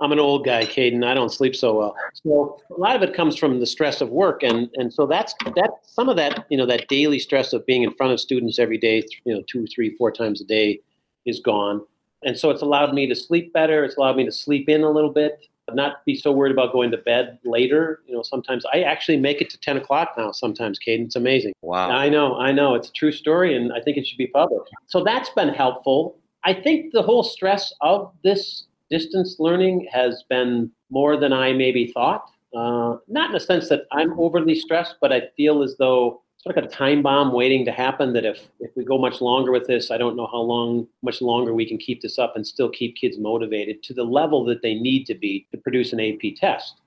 I'm 0.00 0.12
an 0.12 0.20
old 0.20 0.44
guy, 0.44 0.64
Caden. 0.64 1.04
I 1.04 1.14
don't 1.14 1.32
sleep 1.32 1.56
so 1.56 1.78
well. 1.78 1.96
So 2.12 2.60
a 2.76 2.78
lot 2.78 2.96
of 2.96 3.02
it 3.02 3.14
comes 3.14 3.36
from 3.36 3.60
the 3.60 3.66
stress 3.66 4.00
of 4.00 4.10
work, 4.10 4.42
and 4.42 4.68
and 4.74 4.92
so 4.92 5.06
that's 5.06 5.34
that. 5.54 5.70
Some 5.84 6.10
of 6.10 6.16
that, 6.16 6.44
you 6.50 6.58
know, 6.58 6.66
that 6.66 6.88
daily 6.88 7.18
stress 7.18 7.54
of 7.54 7.64
being 7.64 7.82
in 7.82 7.90
front 7.92 8.12
of 8.12 8.20
students 8.20 8.58
every 8.58 8.76
day, 8.76 9.02
you 9.24 9.34
know, 9.34 9.42
two, 9.46 9.66
three, 9.66 9.96
four 9.96 10.12
times 10.12 10.40
a 10.42 10.44
day, 10.44 10.80
is 11.24 11.40
gone. 11.40 11.80
And 12.22 12.38
so 12.38 12.50
it's 12.50 12.60
allowed 12.60 12.92
me 12.92 13.06
to 13.06 13.14
sleep 13.14 13.52
better. 13.52 13.84
It's 13.84 13.96
allowed 13.96 14.16
me 14.16 14.24
to 14.26 14.32
sleep 14.32 14.68
in 14.68 14.82
a 14.82 14.90
little 14.90 15.12
bit, 15.12 15.38
not 15.72 16.04
be 16.04 16.16
so 16.16 16.32
worried 16.32 16.52
about 16.52 16.72
going 16.72 16.90
to 16.90 16.98
bed 16.98 17.38
later. 17.44 18.02
You 18.06 18.14
know, 18.14 18.22
sometimes 18.22 18.64
I 18.72 18.82
actually 18.82 19.16
make 19.16 19.40
it 19.40 19.48
to 19.50 19.60
ten 19.60 19.78
o'clock 19.78 20.14
now. 20.18 20.32
Sometimes, 20.32 20.78
Caden, 20.78 21.06
it's 21.06 21.16
amazing. 21.16 21.54
Wow. 21.62 21.90
I 21.90 22.10
know, 22.10 22.36
I 22.36 22.52
know. 22.52 22.74
It's 22.74 22.88
a 22.88 22.92
true 22.92 23.12
story, 23.12 23.56
and 23.56 23.72
I 23.72 23.80
think 23.80 23.96
it 23.96 24.06
should 24.06 24.18
be 24.18 24.26
published. 24.26 24.70
So 24.86 25.02
that's 25.02 25.30
been 25.30 25.48
helpful. 25.48 26.18
I 26.44 26.52
think 26.52 26.92
the 26.92 27.02
whole 27.02 27.24
stress 27.24 27.72
of 27.80 28.12
this 28.22 28.66
distance 28.90 29.36
learning 29.38 29.88
has 29.92 30.24
been 30.28 30.70
more 30.90 31.16
than 31.16 31.32
I 31.32 31.52
maybe 31.52 31.92
thought. 31.92 32.30
Uh, 32.54 32.96
not 33.08 33.26
in 33.26 33.32
the 33.32 33.40
sense 33.40 33.68
that 33.68 33.82
I'm 33.92 34.18
overly 34.18 34.54
stressed, 34.54 34.96
but 35.00 35.12
I 35.12 35.22
feel 35.36 35.62
as 35.62 35.76
though 35.78 36.22
it's 36.36 36.46
like 36.46 36.56
a 36.56 36.68
time 36.68 37.02
bomb 37.02 37.32
waiting 37.32 37.64
to 37.64 37.72
happen. 37.72 38.12
That 38.12 38.24
if 38.24 38.48
if 38.60 38.70
we 38.76 38.84
go 38.84 38.98
much 38.98 39.20
longer 39.20 39.52
with 39.52 39.66
this, 39.66 39.90
I 39.90 39.98
don't 39.98 40.16
know 40.16 40.26
how 40.26 40.40
long, 40.40 40.86
much 41.02 41.20
longer 41.20 41.52
we 41.54 41.66
can 41.66 41.78
keep 41.78 42.00
this 42.00 42.18
up 42.18 42.34
and 42.36 42.46
still 42.46 42.70
keep 42.70 42.96
kids 42.96 43.18
motivated 43.18 43.82
to 43.84 43.94
the 43.94 44.04
level 44.04 44.44
that 44.46 44.62
they 44.62 44.74
need 44.74 45.04
to 45.06 45.14
be 45.14 45.46
to 45.50 45.58
produce 45.58 45.92
an 45.92 46.00
AP 46.00 46.36
test. 46.36 46.80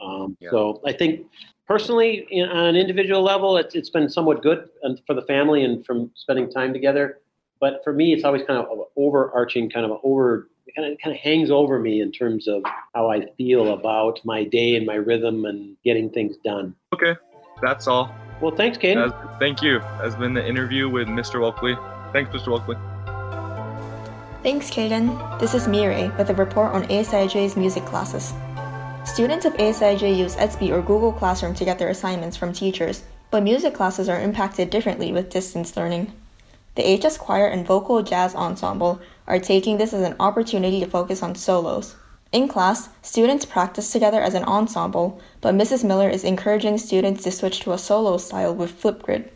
Um, 0.00 0.36
Yeah. 0.40 0.50
So 0.50 0.80
I 0.84 0.92
think 0.92 1.26
personally, 1.66 2.26
in, 2.30 2.48
on 2.48 2.66
an 2.66 2.76
individual 2.76 3.22
level, 3.22 3.56
it's, 3.56 3.74
it's 3.74 3.90
been 3.90 4.08
somewhat 4.08 4.42
good 4.42 4.68
and 4.82 5.00
for 5.06 5.14
the 5.14 5.22
family 5.22 5.64
and 5.64 5.84
from 5.86 6.10
spending 6.14 6.50
time 6.50 6.72
together. 6.72 7.18
But 7.60 7.84
for 7.84 7.92
me, 7.92 8.12
it's 8.12 8.24
always 8.24 8.42
kind 8.44 8.58
of 8.58 8.66
an 8.70 8.84
overarching, 8.96 9.70
kind 9.70 9.86
of 9.86 10.00
over, 10.02 10.48
kind 10.76 10.92
of, 10.92 10.98
kind 10.98 11.14
of 11.14 11.20
hangs 11.20 11.50
over 11.50 11.78
me 11.78 12.00
in 12.00 12.12
terms 12.12 12.48
of 12.48 12.62
how 12.94 13.10
I 13.10 13.26
feel 13.36 13.72
about 13.72 14.20
my 14.24 14.44
day 14.44 14.76
and 14.76 14.86
my 14.86 14.94
rhythm 14.94 15.44
and 15.44 15.76
getting 15.84 16.10
things 16.10 16.36
done. 16.44 16.74
Okay, 16.94 17.14
that's 17.60 17.86
all. 17.86 18.14
Well, 18.40 18.54
thanks, 18.54 18.78
Caden. 18.78 19.06
As- 19.06 19.38
thank 19.38 19.62
you. 19.62 19.78
Has 20.00 20.16
been 20.16 20.34
the 20.34 20.46
interview 20.46 20.88
with 20.88 21.08
Mr. 21.08 21.40
Welkley. 21.40 21.76
Thanks, 22.12 22.30
Mr. 22.30 22.48
Welkley. 22.48 22.78
Thanks, 24.42 24.70
Caden. 24.70 25.38
This 25.38 25.54
is 25.54 25.68
Mire 25.68 26.12
with 26.18 26.30
a 26.30 26.34
report 26.34 26.72
on 26.72 26.82
ASIJ's 26.88 27.56
music 27.56 27.84
classes. 27.84 28.32
Students 29.04 29.44
of 29.44 29.52
ASIJ 29.54 30.16
use 30.16 30.36
Etsby 30.36 30.70
or 30.70 30.82
Google 30.82 31.12
Classroom 31.12 31.54
to 31.54 31.64
get 31.64 31.78
their 31.78 31.90
assignments 31.90 32.36
from 32.36 32.52
teachers, 32.52 33.02
but 33.30 33.42
music 33.42 33.74
classes 33.74 34.08
are 34.08 34.20
impacted 34.20 34.70
differently 34.70 35.12
with 35.12 35.30
distance 35.30 35.76
learning. 35.76 36.12
The 36.74 36.96
HS 36.96 37.18
Choir 37.18 37.46
and 37.46 37.66
Vocal 37.66 38.02
Jazz 38.02 38.34
Ensemble 38.34 39.00
are 39.26 39.38
taking 39.38 39.78
this 39.78 39.92
as 39.92 40.02
an 40.02 40.16
opportunity 40.18 40.80
to 40.80 40.86
focus 40.86 41.22
on 41.22 41.34
solos. 41.34 41.96
In 42.32 42.48
class, 42.48 42.88
students 43.02 43.44
practice 43.44 43.92
together 43.92 44.20
as 44.20 44.34
an 44.34 44.44
ensemble, 44.44 45.20
but 45.40 45.54
Mrs. 45.54 45.84
Miller 45.84 46.08
is 46.08 46.24
encouraging 46.24 46.78
students 46.78 47.22
to 47.24 47.30
switch 47.30 47.60
to 47.60 47.72
a 47.72 47.78
solo 47.78 48.16
style 48.16 48.54
with 48.54 48.80
Flipgrid. 48.80 49.28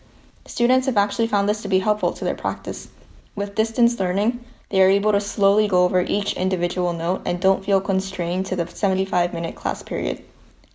Students 0.47 0.87
have 0.87 0.97
actually 0.97 1.27
found 1.27 1.49
this 1.49 1.61
to 1.63 1.69
be 1.69 1.81
helpful 1.81 2.13
to 2.13 2.25
their 2.25 2.35
practice. 2.35 2.89
With 3.35 3.55
distance 3.55 4.01
learning, 4.01 4.45
they 4.71 4.81
are 4.83 4.89
able 4.89 5.13
to 5.13 5.21
slowly 5.21 5.69
go 5.69 5.85
over 5.85 6.01
each 6.01 6.33
individual 6.33 6.93
note 6.93 7.23
and 7.27 7.41
don't 7.41 7.65
feel 7.65 7.81
constrained 7.81 8.47
to 8.47 8.57
the 8.57 8.67
75 8.67 9.35
minute 9.35 9.55
class 9.55 9.83
period. 9.83 10.25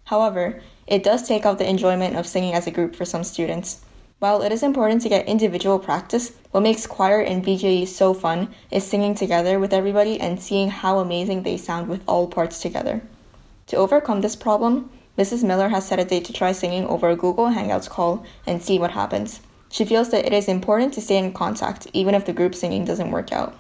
However, 0.05 0.61
it 0.87 1.03
does 1.03 1.27
take 1.27 1.45
out 1.45 1.57
the 1.57 1.69
enjoyment 1.69 2.15
of 2.15 2.27
singing 2.27 2.53
as 2.53 2.67
a 2.67 2.71
group 2.71 2.95
for 2.95 3.05
some 3.05 3.23
students. 3.23 3.81
While 4.21 4.43
it 4.43 4.51
is 4.51 4.61
important 4.61 5.01
to 5.01 5.09
get 5.09 5.25
individual 5.27 5.79
practice, 5.79 6.33
what 6.51 6.61
makes 6.61 6.85
choir 6.85 7.21
and 7.21 7.43
VJE 7.43 7.87
so 7.87 8.13
fun 8.13 8.53
is 8.69 8.85
singing 8.85 9.15
together 9.15 9.57
with 9.57 9.73
everybody 9.73 10.19
and 10.19 10.39
seeing 10.39 10.69
how 10.69 10.99
amazing 10.99 11.41
they 11.41 11.57
sound 11.57 11.87
with 11.87 12.03
all 12.07 12.27
parts 12.27 12.61
together. 12.61 13.01
To 13.65 13.77
overcome 13.77 14.21
this 14.21 14.35
problem, 14.35 14.91
Mrs. 15.17 15.43
Miller 15.43 15.69
has 15.69 15.87
set 15.87 15.97
a 15.97 16.05
date 16.05 16.25
to 16.25 16.33
try 16.33 16.51
singing 16.51 16.85
over 16.85 17.09
a 17.09 17.15
Google 17.15 17.47
Hangouts 17.47 17.89
call 17.89 18.23
and 18.45 18.61
see 18.61 18.77
what 18.77 18.91
happens. 18.91 19.41
She 19.71 19.85
feels 19.85 20.11
that 20.11 20.27
it 20.27 20.33
is 20.33 20.47
important 20.47 20.93
to 20.93 21.01
stay 21.01 21.17
in 21.17 21.33
contact 21.33 21.87
even 21.91 22.13
if 22.13 22.25
the 22.25 22.31
group 22.31 22.53
singing 22.53 22.85
doesn't 22.85 23.09
work 23.09 23.31
out. 23.31 23.57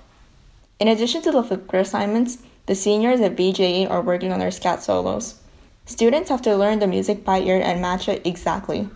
In 0.79 0.87
addition 0.87 1.23
to 1.23 1.31
the 1.31 1.41
Flipgrid 1.41 1.79
assignments, 1.79 2.37
the 2.67 2.75
seniors 2.75 3.19
at 3.21 3.35
VJE 3.35 3.89
are 3.89 4.03
working 4.03 4.31
on 4.31 4.37
their 4.37 4.51
scat 4.51 4.83
solos. 4.83 5.39
Students 5.87 6.29
have 6.29 6.43
to 6.43 6.55
learn 6.55 6.77
the 6.77 6.85
music 6.85 7.25
by 7.25 7.39
ear 7.39 7.59
and 7.59 7.81
match 7.81 8.07
it 8.07 8.21
exactly. 8.27 8.87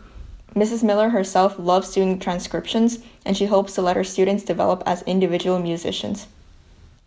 Mrs. 0.56 0.84
Miller 0.84 1.10
herself 1.10 1.60
loves 1.60 1.94
doing 1.94 2.18
transcriptions, 2.18 3.00
and 3.26 3.36
she 3.36 3.46
hopes 3.46 3.76
to 3.76 3.82
let 3.82 3.98
her 3.98 4.04
students 4.04 4.44
develop 4.44 4.82
as 4.86 5.02
individual 5.04 5.60
musicians. 5.60 6.28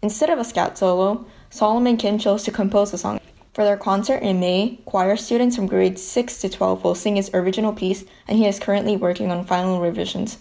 Instead 0.03 0.31
of 0.31 0.39
a 0.39 0.45
scat 0.45 0.77
solo, 0.77 1.25
Solomon 1.51 1.97
Kim 1.97 2.19
chose 2.19 2.45
to 2.45 2.51
compose 2.51 2.93
a 2.93 2.99
song. 2.99 3.19
For 3.55 3.65
their 3.65 3.77
concert 3.77 4.23
in 4.23 4.39
May, 4.39 4.79
choir 4.85 5.17
students 5.17 5.57
from 5.57 5.67
grades 5.67 6.03
6 6.03 6.41
to 6.43 6.49
12 6.49 6.85
will 6.85 6.95
sing 6.95 7.17
his 7.17 7.31
original 7.33 7.73
piece, 7.73 8.05
and 8.29 8.39
he 8.39 8.47
is 8.47 8.61
currently 8.61 8.97
working 8.97 9.31
on 9.31 9.45
final 9.45 9.81
revisions. 9.81 10.39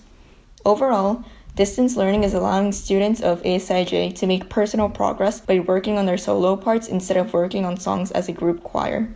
Overall, 0.66 1.24
Distance 1.58 1.98
learning 1.98 2.24
is 2.24 2.36
allowing 2.36 2.72
students 2.72 3.20
of 3.20 3.42
ASIJ 3.42 4.14
to 4.18 4.28
make 4.28 4.48
personal 4.48 4.90
progress 4.90 5.42
by 5.42 5.58
working 5.58 5.98
on 5.98 6.06
their 6.06 6.16
solo 6.16 6.56
parts 6.56 6.88
instead 6.88 7.18
of 7.18 7.34
working 7.34 7.66
on 7.66 7.80
songs 7.80 8.12
as 8.12 8.30
a 8.30 8.32
group 8.32 8.62
choir. 8.62 9.10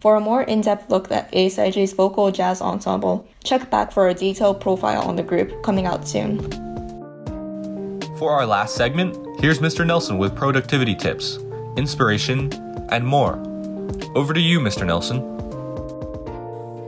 For 0.00 0.16
a 0.16 0.20
more 0.20 0.42
in 0.42 0.62
depth 0.62 0.88
look 0.88 1.12
at 1.12 1.30
ASIJ's 1.32 1.92
vocal 1.92 2.30
jazz 2.30 2.62
ensemble, 2.62 3.28
check 3.44 3.70
back 3.70 3.92
for 3.92 4.08
a 4.08 4.14
detailed 4.14 4.58
profile 4.58 5.02
on 5.02 5.16
the 5.16 5.22
group 5.22 5.62
coming 5.62 5.84
out 5.84 6.08
soon. 6.08 6.40
For 8.16 8.30
our 8.32 8.46
last 8.46 8.76
segment, 8.76 9.18
here's 9.40 9.58
Mr. 9.58 9.86
Nelson 9.86 10.16
with 10.16 10.34
productivity 10.34 10.94
tips, 10.94 11.38
inspiration, 11.76 12.50
and 12.88 13.06
more. 13.06 13.34
Over 14.14 14.32
to 14.32 14.40
you, 14.40 14.58
Mr. 14.58 14.86
Nelson. 14.86 15.20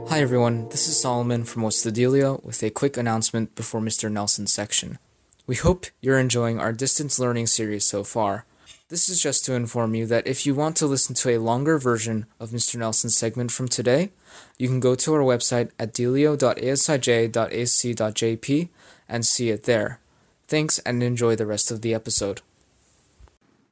Hi 0.09 0.19
everyone, 0.19 0.69
this 0.69 0.87
is 0.87 0.99
Solomon 0.99 1.43
from 1.43 1.61
What's 1.61 1.83
the 1.83 1.91
Dealio 1.91 2.43
with 2.43 2.63
a 2.63 2.71
quick 2.71 2.97
announcement 2.97 3.53
before 3.53 3.79
Mr. 3.79 4.11
Nelson's 4.11 4.51
section. 4.51 4.97
We 5.45 5.55
hope 5.55 5.85
you're 6.01 6.19
enjoying 6.19 6.59
our 6.59 6.73
distance 6.73 7.19
learning 7.19 7.45
series 7.45 7.85
so 7.85 8.03
far. 8.03 8.45
This 8.89 9.09
is 9.09 9.21
just 9.21 9.45
to 9.45 9.53
inform 9.53 9.95
you 9.95 10.05
that 10.07 10.27
if 10.27 10.45
you 10.45 10.53
want 10.53 10.75
to 10.77 10.85
listen 10.85 11.15
to 11.15 11.29
a 11.29 11.37
longer 11.37 11.79
version 11.79 12.25
of 12.39 12.49
Mr. 12.49 12.75
Nelson's 12.75 13.17
segment 13.17 13.51
from 13.51 13.67
today, 13.67 14.11
you 14.57 14.67
can 14.67 14.81
go 14.81 14.93
to 14.93 15.13
our 15.13 15.21
website 15.21 15.71
at 15.79 15.93
dealio.asij.ac.jp 15.93 18.69
and 19.07 19.25
see 19.25 19.49
it 19.49 19.63
there. 19.63 19.99
Thanks 20.47 20.79
and 20.79 21.01
enjoy 21.01 21.35
the 21.35 21.45
rest 21.45 21.71
of 21.71 21.81
the 21.81 21.93
episode. 21.93 22.41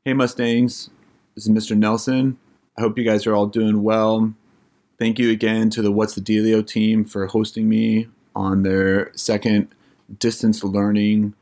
Hey 0.06 0.14
Mustangs, 0.14 0.90
this 1.36 1.46
is 1.46 1.52
Mr. 1.52 1.78
Nelson. 1.78 2.38
I 2.78 2.82
hope 2.82 2.98
you 2.98 3.04
guys 3.04 3.28
are 3.28 3.36
all 3.36 3.48
doing 3.48 3.84
well. 3.84 4.34
Thank 4.98 5.20
you 5.20 5.30
again 5.30 5.70
to 5.72 5.82
the 5.82 5.92
What's 5.92 6.16
the 6.16 6.22
Dealio 6.22 6.66
team 6.66 7.04
for 7.04 7.28
hosting 7.28 7.68
me 7.68 8.08
on 8.34 8.64
their 8.64 9.12
second 9.14 9.68
distance 10.20 10.64
learning 10.64 11.34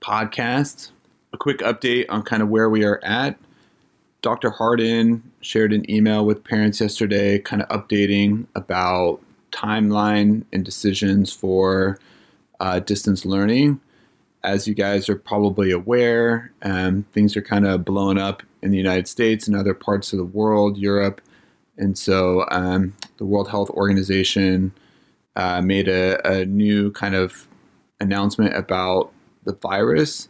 podcast. 0.00 0.90
A 1.32 1.36
quick 1.36 1.58
update 1.58 2.06
on 2.08 2.22
kind 2.22 2.42
of 2.42 2.48
where 2.48 2.70
we 2.70 2.84
are 2.84 3.00
at. 3.04 3.38
Dr. 4.22 4.50
Hardin 4.50 5.22
shared 5.40 5.72
an 5.72 5.88
email 5.90 6.24
with 6.24 6.42
parents 6.42 6.80
yesterday, 6.80 7.38
kind 7.38 7.62
of 7.62 7.68
updating 7.68 8.46
about 8.54 9.20
timeline 9.52 10.44
and 10.52 10.64
decisions 10.64 11.32
for 11.32 11.98
uh, 12.60 12.80
distance 12.80 13.24
learning. 13.24 13.80
As 14.42 14.66
you 14.66 14.74
guys 14.74 15.08
are 15.08 15.16
probably 15.16 15.70
aware, 15.70 16.52
um, 16.62 17.04
things 17.12 17.36
are 17.36 17.42
kind 17.42 17.66
of 17.66 17.84
blowing 17.84 18.18
up 18.18 18.42
in 18.62 18.70
the 18.70 18.76
United 18.76 19.06
States 19.08 19.46
and 19.46 19.56
other 19.56 19.74
parts 19.74 20.12
of 20.12 20.18
the 20.18 20.24
world, 20.24 20.78
Europe, 20.78 21.20
and 21.76 21.96
so 21.96 22.44
um, 22.50 22.94
the 23.18 23.24
World 23.24 23.48
Health 23.48 23.70
Organization 23.70 24.72
uh, 25.36 25.62
made 25.62 25.88
a, 25.88 26.26
a, 26.28 26.44
new 26.44 26.90
kind 26.90 27.14
of 27.14 27.46
announcement 28.00 28.56
about 28.56 29.12
the 29.44 29.54
virus. 29.54 30.28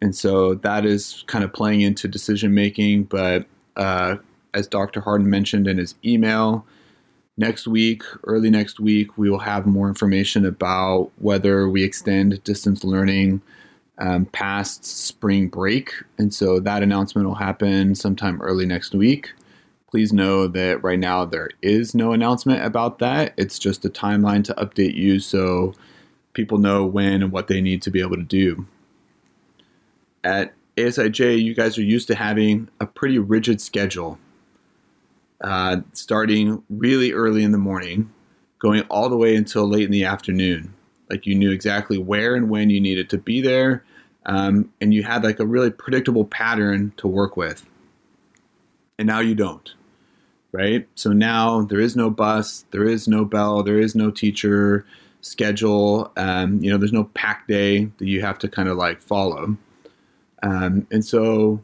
And 0.00 0.14
so 0.14 0.54
that 0.54 0.84
is 0.84 1.24
kind 1.26 1.44
of 1.44 1.52
playing 1.52 1.80
into 1.80 2.08
decision 2.08 2.54
making. 2.54 3.04
But 3.04 3.46
uh, 3.76 4.16
as 4.54 4.66
Dr. 4.66 5.00
Hardin 5.00 5.30
mentioned 5.30 5.66
in 5.66 5.78
his 5.78 5.94
email, 6.04 6.66
next 7.36 7.66
week, 7.66 8.02
early 8.24 8.50
next 8.50 8.78
week, 8.78 9.16
we 9.16 9.30
will 9.30 9.38
have 9.38 9.66
more 9.66 9.88
information 9.88 10.44
about 10.44 11.10
whether 11.18 11.68
we 11.68 11.82
extend 11.82 12.42
distance 12.44 12.84
learning 12.84 13.40
um, 13.98 14.26
past 14.26 14.84
spring 14.84 15.48
break. 15.48 15.92
And 16.18 16.32
so 16.32 16.60
that 16.60 16.82
announcement 16.82 17.26
will 17.26 17.36
happen 17.36 17.94
sometime 17.94 18.40
early 18.42 18.66
next 18.66 18.94
week 18.94 19.32
please 19.96 20.12
know 20.12 20.46
that 20.46 20.82
right 20.82 20.98
now 20.98 21.24
there 21.24 21.48
is 21.62 21.94
no 21.94 22.12
announcement 22.12 22.62
about 22.62 22.98
that. 22.98 23.32
It's 23.38 23.58
just 23.58 23.84
a 23.84 23.88
timeline 23.88 24.44
to 24.44 24.54
update 24.54 24.94
you 24.94 25.20
so 25.20 25.74
people 26.34 26.58
know 26.58 26.84
when 26.84 27.22
and 27.22 27.32
what 27.32 27.48
they 27.48 27.62
need 27.62 27.80
to 27.82 27.90
be 27.90 28.02
able 28.02 28.16
to 28.16 28.22
do. 28.22 28.66
At 30.26 30.54
ASIJ, 30.76 31.40
you 31.42 31.54
guys 31.54 31.78
are 31.78 31.82
used 31.82 32.08
to 32.08 32.16
having 32.16 32.68
a 32.80 32.86
pretty 32.86 33.18
rigid 33.18 33.60
schedule, 33.60 34.18
uh, 35.40 35.78
starting 35.92 36.62
really 36.68 37.12
early 37.12 37.44
in 37.44 37.52
the 37.52 37.58
morning, 37.58 38.12
going 38.58 38.82
all 38.90 39.08
the 39.08 39.16
way 39.16 39.36
until 39.36 39.68
late 39.68 39.84
in 39.84 39.92
the 39.92 40.04
afternoon. 40.04 40.74
Like 41.08 41.26
you 41.26 41.36
knew 41.36 41.52
exactly 41.52 41.98
where 41.98 42.34
and 42.34 42.50
when 42.50 42.70
you 42.70 42.80
needed 42.80 43.08
to 43.10 43.18
be 43.18 43.40
there, 43.40 43.84
um, 44.26 44.72
and 44.80 44.92
you 44.92 45.04
had 45.04 45.22
like 45.22 45.38
a 45.38 45.46
really 45.46 45.70
predictable 45.70 46.24
pattern 46.24 46.92
to 46.96 47.06
work 47.06 47.36
with. 47.36 47.64
And 48.98 49.06
now 49.06 49.20
you 49.20 49.36
don't 49.36 49.72
right? 50.56 50.88
So 50.94 51.12
now 51.12 51.62
there 51.62 51.80
is 51.80 51.96
no 51.96 52.08
bus, 52.08 52.64
there 52.70 52.84
is 52.84 53.06
no 53.06 53.24
bell, 53.24 53.62
there 53.62 53.78
is 53.78 53.94
no 53.94 54.10
teacher 54.10 54.86
schedule. 55.20 56.10
Um, 56.16 56.62
you 56.62 56.70
know, 56.70 56.78
there's 56.78 56.92
no 56.92 57.04
pack 57.04 57.46
day 57.46 57.84
that 57.84 58.06
you 58.06 58.22
have 58.22 58.38
to 58.40 58.48
kind 58.48 58.68
of 58.68 58.76
like 58.76 59.02
follow. 59.02 59.56
Um, 60.46 60.86
and 60.90 61.04
so 61.04 61.62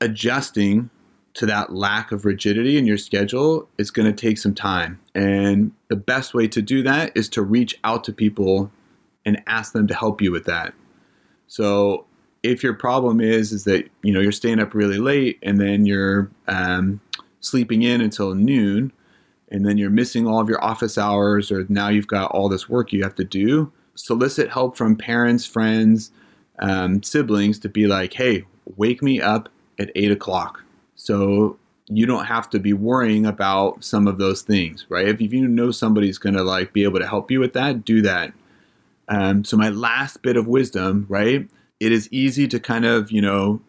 adjusting 0.00 0.90
to 1.34 1.46
that 1.46 1.72
lack 1.72 2.12
of 2.12 2.24
rigidity 2.24 2.78
in 2.78 2.86
your 2.86 2.96
schedule 2.96 3.68
is 3.78 3.90
going 3.90 4.06
to 4.06 4.12
take 4.12 4.38
some 4.38 4.54
time. 4.54 5.00
And 5.14 5.72
the 5.88 5.96
best 5.96 6.34
way 6.34 6.48
to 6.48 6.62
do 6.62 6.82
that 6.82 7.12
is 7.16 7.28
to 7.30 7.42
reach 7.42 7.78
out 7.84 8.04
to 8.04 8.12
people 8.12 8.70
and 9.24 9.42
ask 9.46 9.72
them 9.72 9.86
to 9.88 9.94
help 9.94 10.20
you 10.20 10.32
with 10.32 10.44
that. 10.44 10.74
So 11.48 12.06
if 12.42 12.62
your 12.62 12.74
problem 12.74 13.20
is 13.20 13.52
is 13.52 13.64
that 13.64 13.88
you 14.02 14.12
know 14.12 14.20
you're 14.20 14.32
staying 14.32 14.60
up 14.60 14.74
really 14.74 14.98
late 14.98 15.38
and 15.42 15.60
then 15.60 15.86
you're 15.86 16.30
um, 16.46 17.00
sleeping 17.40 17.82
in 17.82 18.00
until 18.00 18.34
noon 18.34 18.92
and 19.50 19.66
then 19.66 19.76
you're 19.76 19.90
missing 19.90 20.26
all 20.26 20.40
of 20.40 20.48
your 20.48 20.62
office 20.62 20.96
hours 20.96 21.50
or 21.50 21.66
now 21.68 21.88
you've 21.88 22.06
got 22.06 22.30
all 22.30 22.48
this 22.48 22.68
work 22.68 22.92
you 22.92 23.02
have 23.02 23.14
to 23.16 23.24
do 23.24 23.72
solicit 23.94 24.50
help 24.50 24.76
from 24.76 24.94
parents 24.94 25.44
friends 25.44 26.12
um, 26.60 27.02
siblings 27.02 27.58
to 27.58 27.68
be 27.68 27.86
like 27.86 28.14
hey 28.14 28.44
wake 28.76 29.02
me 29.02 29.20
up 29.20 29.48
at 29.78 29.90
8 29.94 30.12
o'clock 30.12 30.64
so 30.94 31.58
you 31.88 32.06
don't 32.06 32.26
have 32.26 32.50
to 32.50 32.58
be 32.58 32.72
worrying 32.72 33.24
about 33.24 33.82
some 33.82 34.06
of 34.06 34.18
those 34.18 34.42
things, 34.42 34.84
right? 34.88 35.08
If, 35.08 35.20
if 35.20 35.32
you 35.32 35.48
know 35.48 35.70
somebody's 35.70 36.18
going 36.18 36.34
to 36.34 36.42
like 36.42 36.72
be 36.72 36.84
able 36.84 36.98
to 36.98 37.06
help 37.06 37.30
you 37.30 37.40
with 37.40 37.54
that, 37.54 37.84
do 37.84 38.02
that. 38.02 38.32
Um, 39.08 39.42
so 39.44 39.56
my 39.56 39.70
last 39.70 40.20
bit 40.22 40.36
of 40.36 40.46
wisdom, 40.46 41.06
right? 41.08 41.48
It 41.80 41.92
is 41.92 42.08
easy 42.12 42.46
to 42.48 42.60
kind 42.60 42.84
of, 42.84 43.10
you 43.10 43.22
know, 43.22 43.60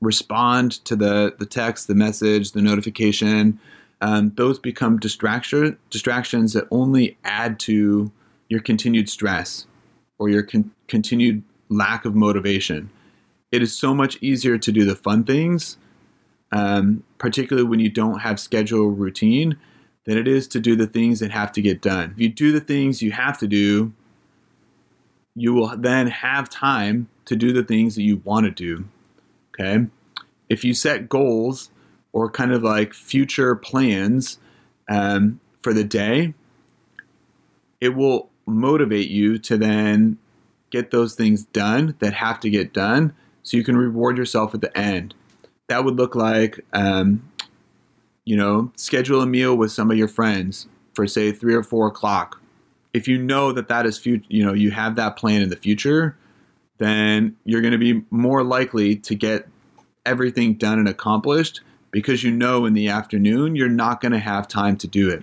respond 0.00 0.72
to 0.84 0.96
the 0.96 1.34
the 1.38 1.46
text, 1.46 1.86
the 1.86 1.94
message, 1.94 2.52
the 2.52 2.62
notification. 2.62 3.60
Um, 4.00 4.32
those 4.36 4.58
become 4.58 4.98
distraction 4.98 5.78
distractions 5.88 6.52
that 6.52 6.66
only 6.70 7.16
add 7.24 7.58
to 7.60 8.10
your 8.48 8.60
continued 8.60 9.08
stress 9.08 9.66
or 10.18 10.28
your 10.28 10.42
con- 10.42 10.72
continued 10.88 11.44
lack 11.68 12.04
of 12.04 12.14
motivation. 12.14 12.90
It 13.52 13.62
is 13.62 13.76
so 13.76 13.94
much 13.94 14.18
easier 14.20 14.58
to 14.58 14.72
do 14.72 14.84
the 14.84 14.96
fun 14.96 15.24
things, 15.24 15.76
um, 16.52 17.04
particularly 17.18 17.68
when 17.68 17.80
you 17.80 17.90
don't 17.90 18.20
have 18.20 18.40
schedule 18.40 18.88
routine, 18.88 19.56
than 20.04 20.18
it 20.18 20.28
is 20.28 20.46
to 20.48 20.60
do 20.60 20.76
the 20.76 20.86
things 20.86 21.20
that 21.20 21.30
have 21.30 21.52
to 21.52 21.62
get 21.62 21.82
done. 21.82 22.12
If 22.12 22.20
you 22.20 22.28
do 22.28 22.52
the 22.52 22.60
things 22.60 23.02
you 23.02 23.12
have 23.12 23.38
to 23.38 23.46
do, 23.46 23.92
you 25.34 25.52
will 25.52 25.76
then 25.76 26.06
have 26.06 26.48
time 26.48 27.08
to 27.26 27.36
do 27.36 27.52
the 27.52 27.64
things 27.64 27.94
that 27.96 28.02
you 28.02 28.22
want 28.24 28.46
to 28.46 28.50
do. 28.50 28.86
Okay. 29.50 29.86
If 30.48 30.64
you 30.64 30.74
set 30.74 31.08
goals 31.08 31.70
or 32.12 32.30
kind 32.30 32.52
of 32.52 32.62
like 32.62 32.94
future 32.94 33.54
plans 33.54 34.38
um, 34.88 35.40
for 35.62 35.74
the 35.74 35.84
day, 35.84 36.34
it 37.80 37.90
will 37.90 38.30
motivate 38.46 39.10
you 39.10 39.38
to 39.38 39.56
then 39.58 40.18
get 40.76 40.90
those 40.90 41.14
things 41.14 41.44
done 41.46 41.96
that 41.98 42.14
have 42.14 42.40
to 42.40 42.50
get 42.50 42.72
done 42.72 43.14
so 43.42 43.56
you 43.56 43.64
can 43.64 43.76
reward 43.76 44.16
yourself 44.16 44.54
at 44.54 44.60
the 44.60 44.76
end. 44.76 45.14
That 45.68 45.84
would 45.84 45.96
look 45.96 46.14
like, 46.14 46.64
um, 46.72 47.28
you 48.24 48.36
know, 48.36 48.72
schedule 48.76 49.20
a 49.20 49.26
meal 49.26 49.56
with 49.56 49.72
some 49.72 49.90
of 49.90 49.96
your 49.96 50.08
friends 50.08 50.66
for 50.94 51.06
say 51.06 51.32
three 51.32 51.54
or 51.54 51.62
four 51.62 51.86
o'clock 51.86 52.40
if 52.96 53.06
you 53.06 53.18
know 53.18 53.52
that 53.52 53.68
that 53.68 53.84
is 53.84 53.98
future, 53.98 54.24
you 54.28 54.44
know, 54.44 54.54
you 54.54 54.70
have 54.70 54.96
that 54.96 55.16
plan 55.16 55.42
in 55.42 55.50
the 55.50 55.56
future, 55.56 56.16
then 56.78 57.36
you're 57.44 57.60
going 57.60 57.72
to 57.72 57.78
be 57.78 58.02
more 58.10 58.42
likely 58.42 58.96
to 58.96 59.14
get 59.14 59.46
everything 60.06 60.54
done 60.54 60.78
and 60.78 60.88
accomplished 60.88 61.60
because 61.90 62.24
you 62.24 62.30
know 62.30 62.64
in 62.64 62.72
the 62.72 62.88
afternoon 62.88 63.54
you're 63.54 63.68
not 63.68 64.00
going 64.00 64.12
to 64.12 64.18
have 64.18 64.48
time 64.48 64.78
to 64.78 64.88
do 64.88 65.10
it. 65.10 65.22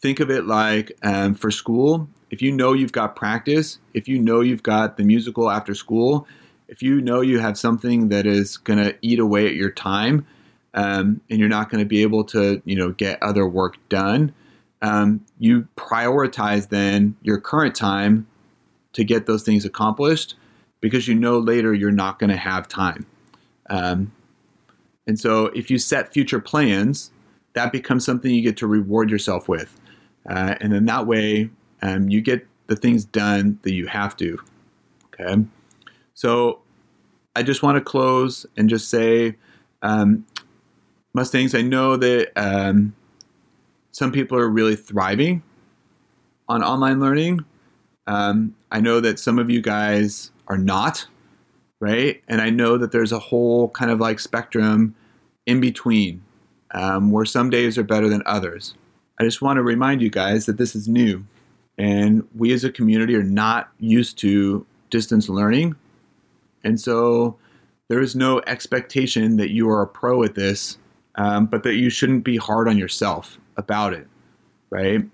Think 0.00 0.20
of 0.20 0.30
it 0.30 0.46
like 0.46 0.92
um, 1.02 1.34
for 1.34 1.50
school, 1.50 2.08
if 2.30 2.42
you 2.42 2.52
know 2.52 2.72
you've 2.72 2.92
got 2.92 3.16
practice, 3.16 3.78
if 3.92 4.08
you 4.08 4.18
know 4.18 4.40
you've 4.40 4.62
got 4.62 4.96
the 4.96 5.04
musical 5.04 5.50
after 5.50 5.74
school, 5.74 6.26
if 6.68 6.82
you 6.82 7.00
know 7.00 7.20
you 7.20 7.38
have 7.38 7.58
something 7.58 8.08
that 8.08 8.26
is 8.26 8.56
going 8.56 8.78
to 8.78 8.96
eat 9.02 9.18
away 9.18 9.46
at 9.46 9.54
your 9.54 9.70
time, 9.70 10.26
um, 10.74 11.20
and 11.30 11.38
you're 11.38 11.48
not 11.48 11.70
going 11.70 11.82
to 11.82 11.88
be 11.88 12.02
able 12.02 12.24
to, 12.24 12.60
you 12.64 12.74
know, 12.74 12.90
get 12.90 13.22
other 13.22 13.46
work 13.46 13.76
done, 13.88 14.34
um, 14.82 15.24
you 15.38 15.68
prioritize 15.76 16.68
then 16.68 17.16
your 17.22 17.38
current 17.40 17.74
time 17.74 18.26
to 18.92 19.04
get 19.04 19.26
those 19.26 19.42
things 19.42 19.64
accomplished 19.64 20.34
because 20.80 21.08
you 21.08 21.14
know 21.14 21.38
later 21.38 21.72
you're 21.72 21.90
not 21.90 22.18
going 22.18 22.30
to 22.30 22.36
have 22.36 22.68
time. 22.68 23.06
Um, 23.70 24.12
and 25.06 25.18
so 25.18 25.46
if 25.46 25.70
you 25.70 25.78
set 25.78 26.12
future 26.12 26.40
plans, 26.40 27.10
that 27.54 27.72
becomes 27.72 28.04
something 28.04 28.30
you 28.30 28.42
get 28.42 28.56
to 28.58 28.66
reward 28.66 29.10
yourself 29.10 29.48
with. 29.48 29.80
Uh, 30.28 30.54
and 30.60 30.72
then 30.72 30.86
that 30.86 31.06
way 31.06 31.50
um, 31.82 32.08
you 32.08 32.20
get 32.20 32.46
the 32.66 32.76
things 32.76 33.04
done 33.04 33.58
that 33.62 33.72
you 33.72 33.86
have 33.86 34.16
to. 34.16 34.38
Okay. 35.06 35.44
So 36.14 36.60
I 37.36 37.42
just 37.42 37.62
want 37.62 37.76
to 37.76 37.80
close 37.80 38.46
and 38.56 38.68
just 38.68 38.88
say, 38.88 39.36
um, 39.82 40.26
Mustangs, 41.12 41.54
I 41.54 41.62
know 41.62 41.96
that 41.96 42.32
um, 42.36 42.94
some 43.92 44.10
people 44.10 44.38
are 44.38 44.48
really 44.48 44.76
thriving 44.76 45.42
on 46.48 46.62
online 46.62 47.00
learning. 47.00 47.44
Um, 48.06 48.54
I 48.70 48.80
know 48.80 49.00
that 49.00 49.18
some 49.18 49.38
of 49.38 49.50
you 49.50 49.62
guys 49.62 50.30
are 50.48 50.58
not, 50.58 51.06
right? 51.80 52.22
And 52.28 52.40
I 52.40 52.50
know 52.50 52.76
that 52.78 52.92
there's 52.92 53.12
a 53.12 53.18
whole 53.18 53.68
kind 53.70 53.90
of 53.90 54.00
like 54.00 54.18
spectrum 54.18 54.94
in 55.46 55.60
between 55.60 56.22
um, 56.72 57.10
where 57.12 57.24
some 57.24 57.50
days 57.50 57.78
are 57.78 57.84
better 57.84 58.08
than 58.08 58.22
others. 58.26 58.74
I 59.18 59.24
just 59.24 59.40
want 59.40 59.58
to 59.58 59.62
remind 59.62 60.02
you 60.02 60.10
guys 60.10 60.46
that 60.46 60.58
this 60.58 60.74
is 60.74 60.88
new 60.88 61.24
and 61.78 62.26
we 62.34 62.52
as 62.52 62.64
a 62.64 62.70
community 62.70 63.14
are 63.14 63.22
not 63.22 63.70
used 63.78 64.18
to 64.18 64.66
distance 64.90 65.28
learning. 65.28 65.74
And 66.62 66.80
so 66.80 67.36
there 67.88 68.00
is 68.00 68.14
no 68.14 68.40
expectation 68.46 69.36
that 69.36 69.50
you 69.50 69.68
are 69.68 69.82
a 69.82 69.86
pro 69.86 70.22
at 70.22 70.34
this, 70.34 70.78
um, 71.16 71.46
but 71.46 71.62
that 71.64 71.74
you 71.74 71.90
shouldn't 71.90 72.24
be 72.24 72.36
hard 72.36 72.68
on 72.68 72.78
yourself 72.78 73.38
about 73.56 73.92
it, 73.92 74.06
right? 74.70 75.04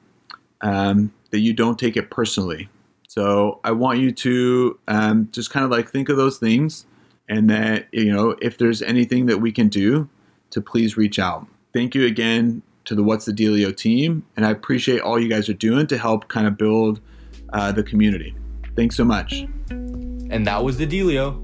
Um, 0.61 1.13
that 1.31 1.41
you 1.41 1.53
don't 1.53 1.79
take 1.79 1.97
it 1.97 2.11
personally. 2.11 2.69
So 3.09 3.59
I 3.65 3.73
want 3.73 3.99
you 3.99 4.13
to 4.13 4.79
um, 4.87 5.29
just 5.33 5.51
kind 5.51 5.65
of 5.65 5.71
like 5.71 5.91
think 5.91 6.09
of 6.09 6.17
those 6.17 6.39
things, 6.39 6.87
and 7.29 7.51
that 7.51 7.89
you 7.93 8.13
know 8.13 8.37
if 8.41 8.59
there's 8.59 8.83
anything 8.83 9.27
that 9.27 9.39
we 9.39 9.51
can 9.51 9.69
do 9.69 10.09
to 10.51 10.61
please 10.61 10.97
reach 10.97 11.19
out. 11.19 11.47
Thank 11.73 11.95
you 11.95 12.07
again 12.07 12.63
to 12.91 12.95
the 12.97 13.05
What's 13.05 13.25
the 13.25 13.33
Dealio 13.33 13.75
team, 13.75 14.25
and 14.35 14.45
I 14.45 14.51
appreciate 14.51 15.01
all 15.01 15.17
you 15.17 15.29
guys 15.29 15.49
are 15.49 15.55
doing 15.55 15.87
to 15.87 15.97
help 15.97 16.27
kind 16.27 16.49
of 16.49 16.59
build 16.59 17.01
uh, 17.53 17.71
the 17.71 17.85
community. 17.85 18.35
Thanks 18.75 18.97
so 18.97 19.05
much. 19.05 19.47
And 19.71 20.45
that 20.45 20.65
was 20.65 20.77
the 20.77 20.89
Dealio. 20.89 21.41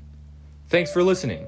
Thanks 0.69 0.91
for 0.91 1.03
listening, 1.03 1.47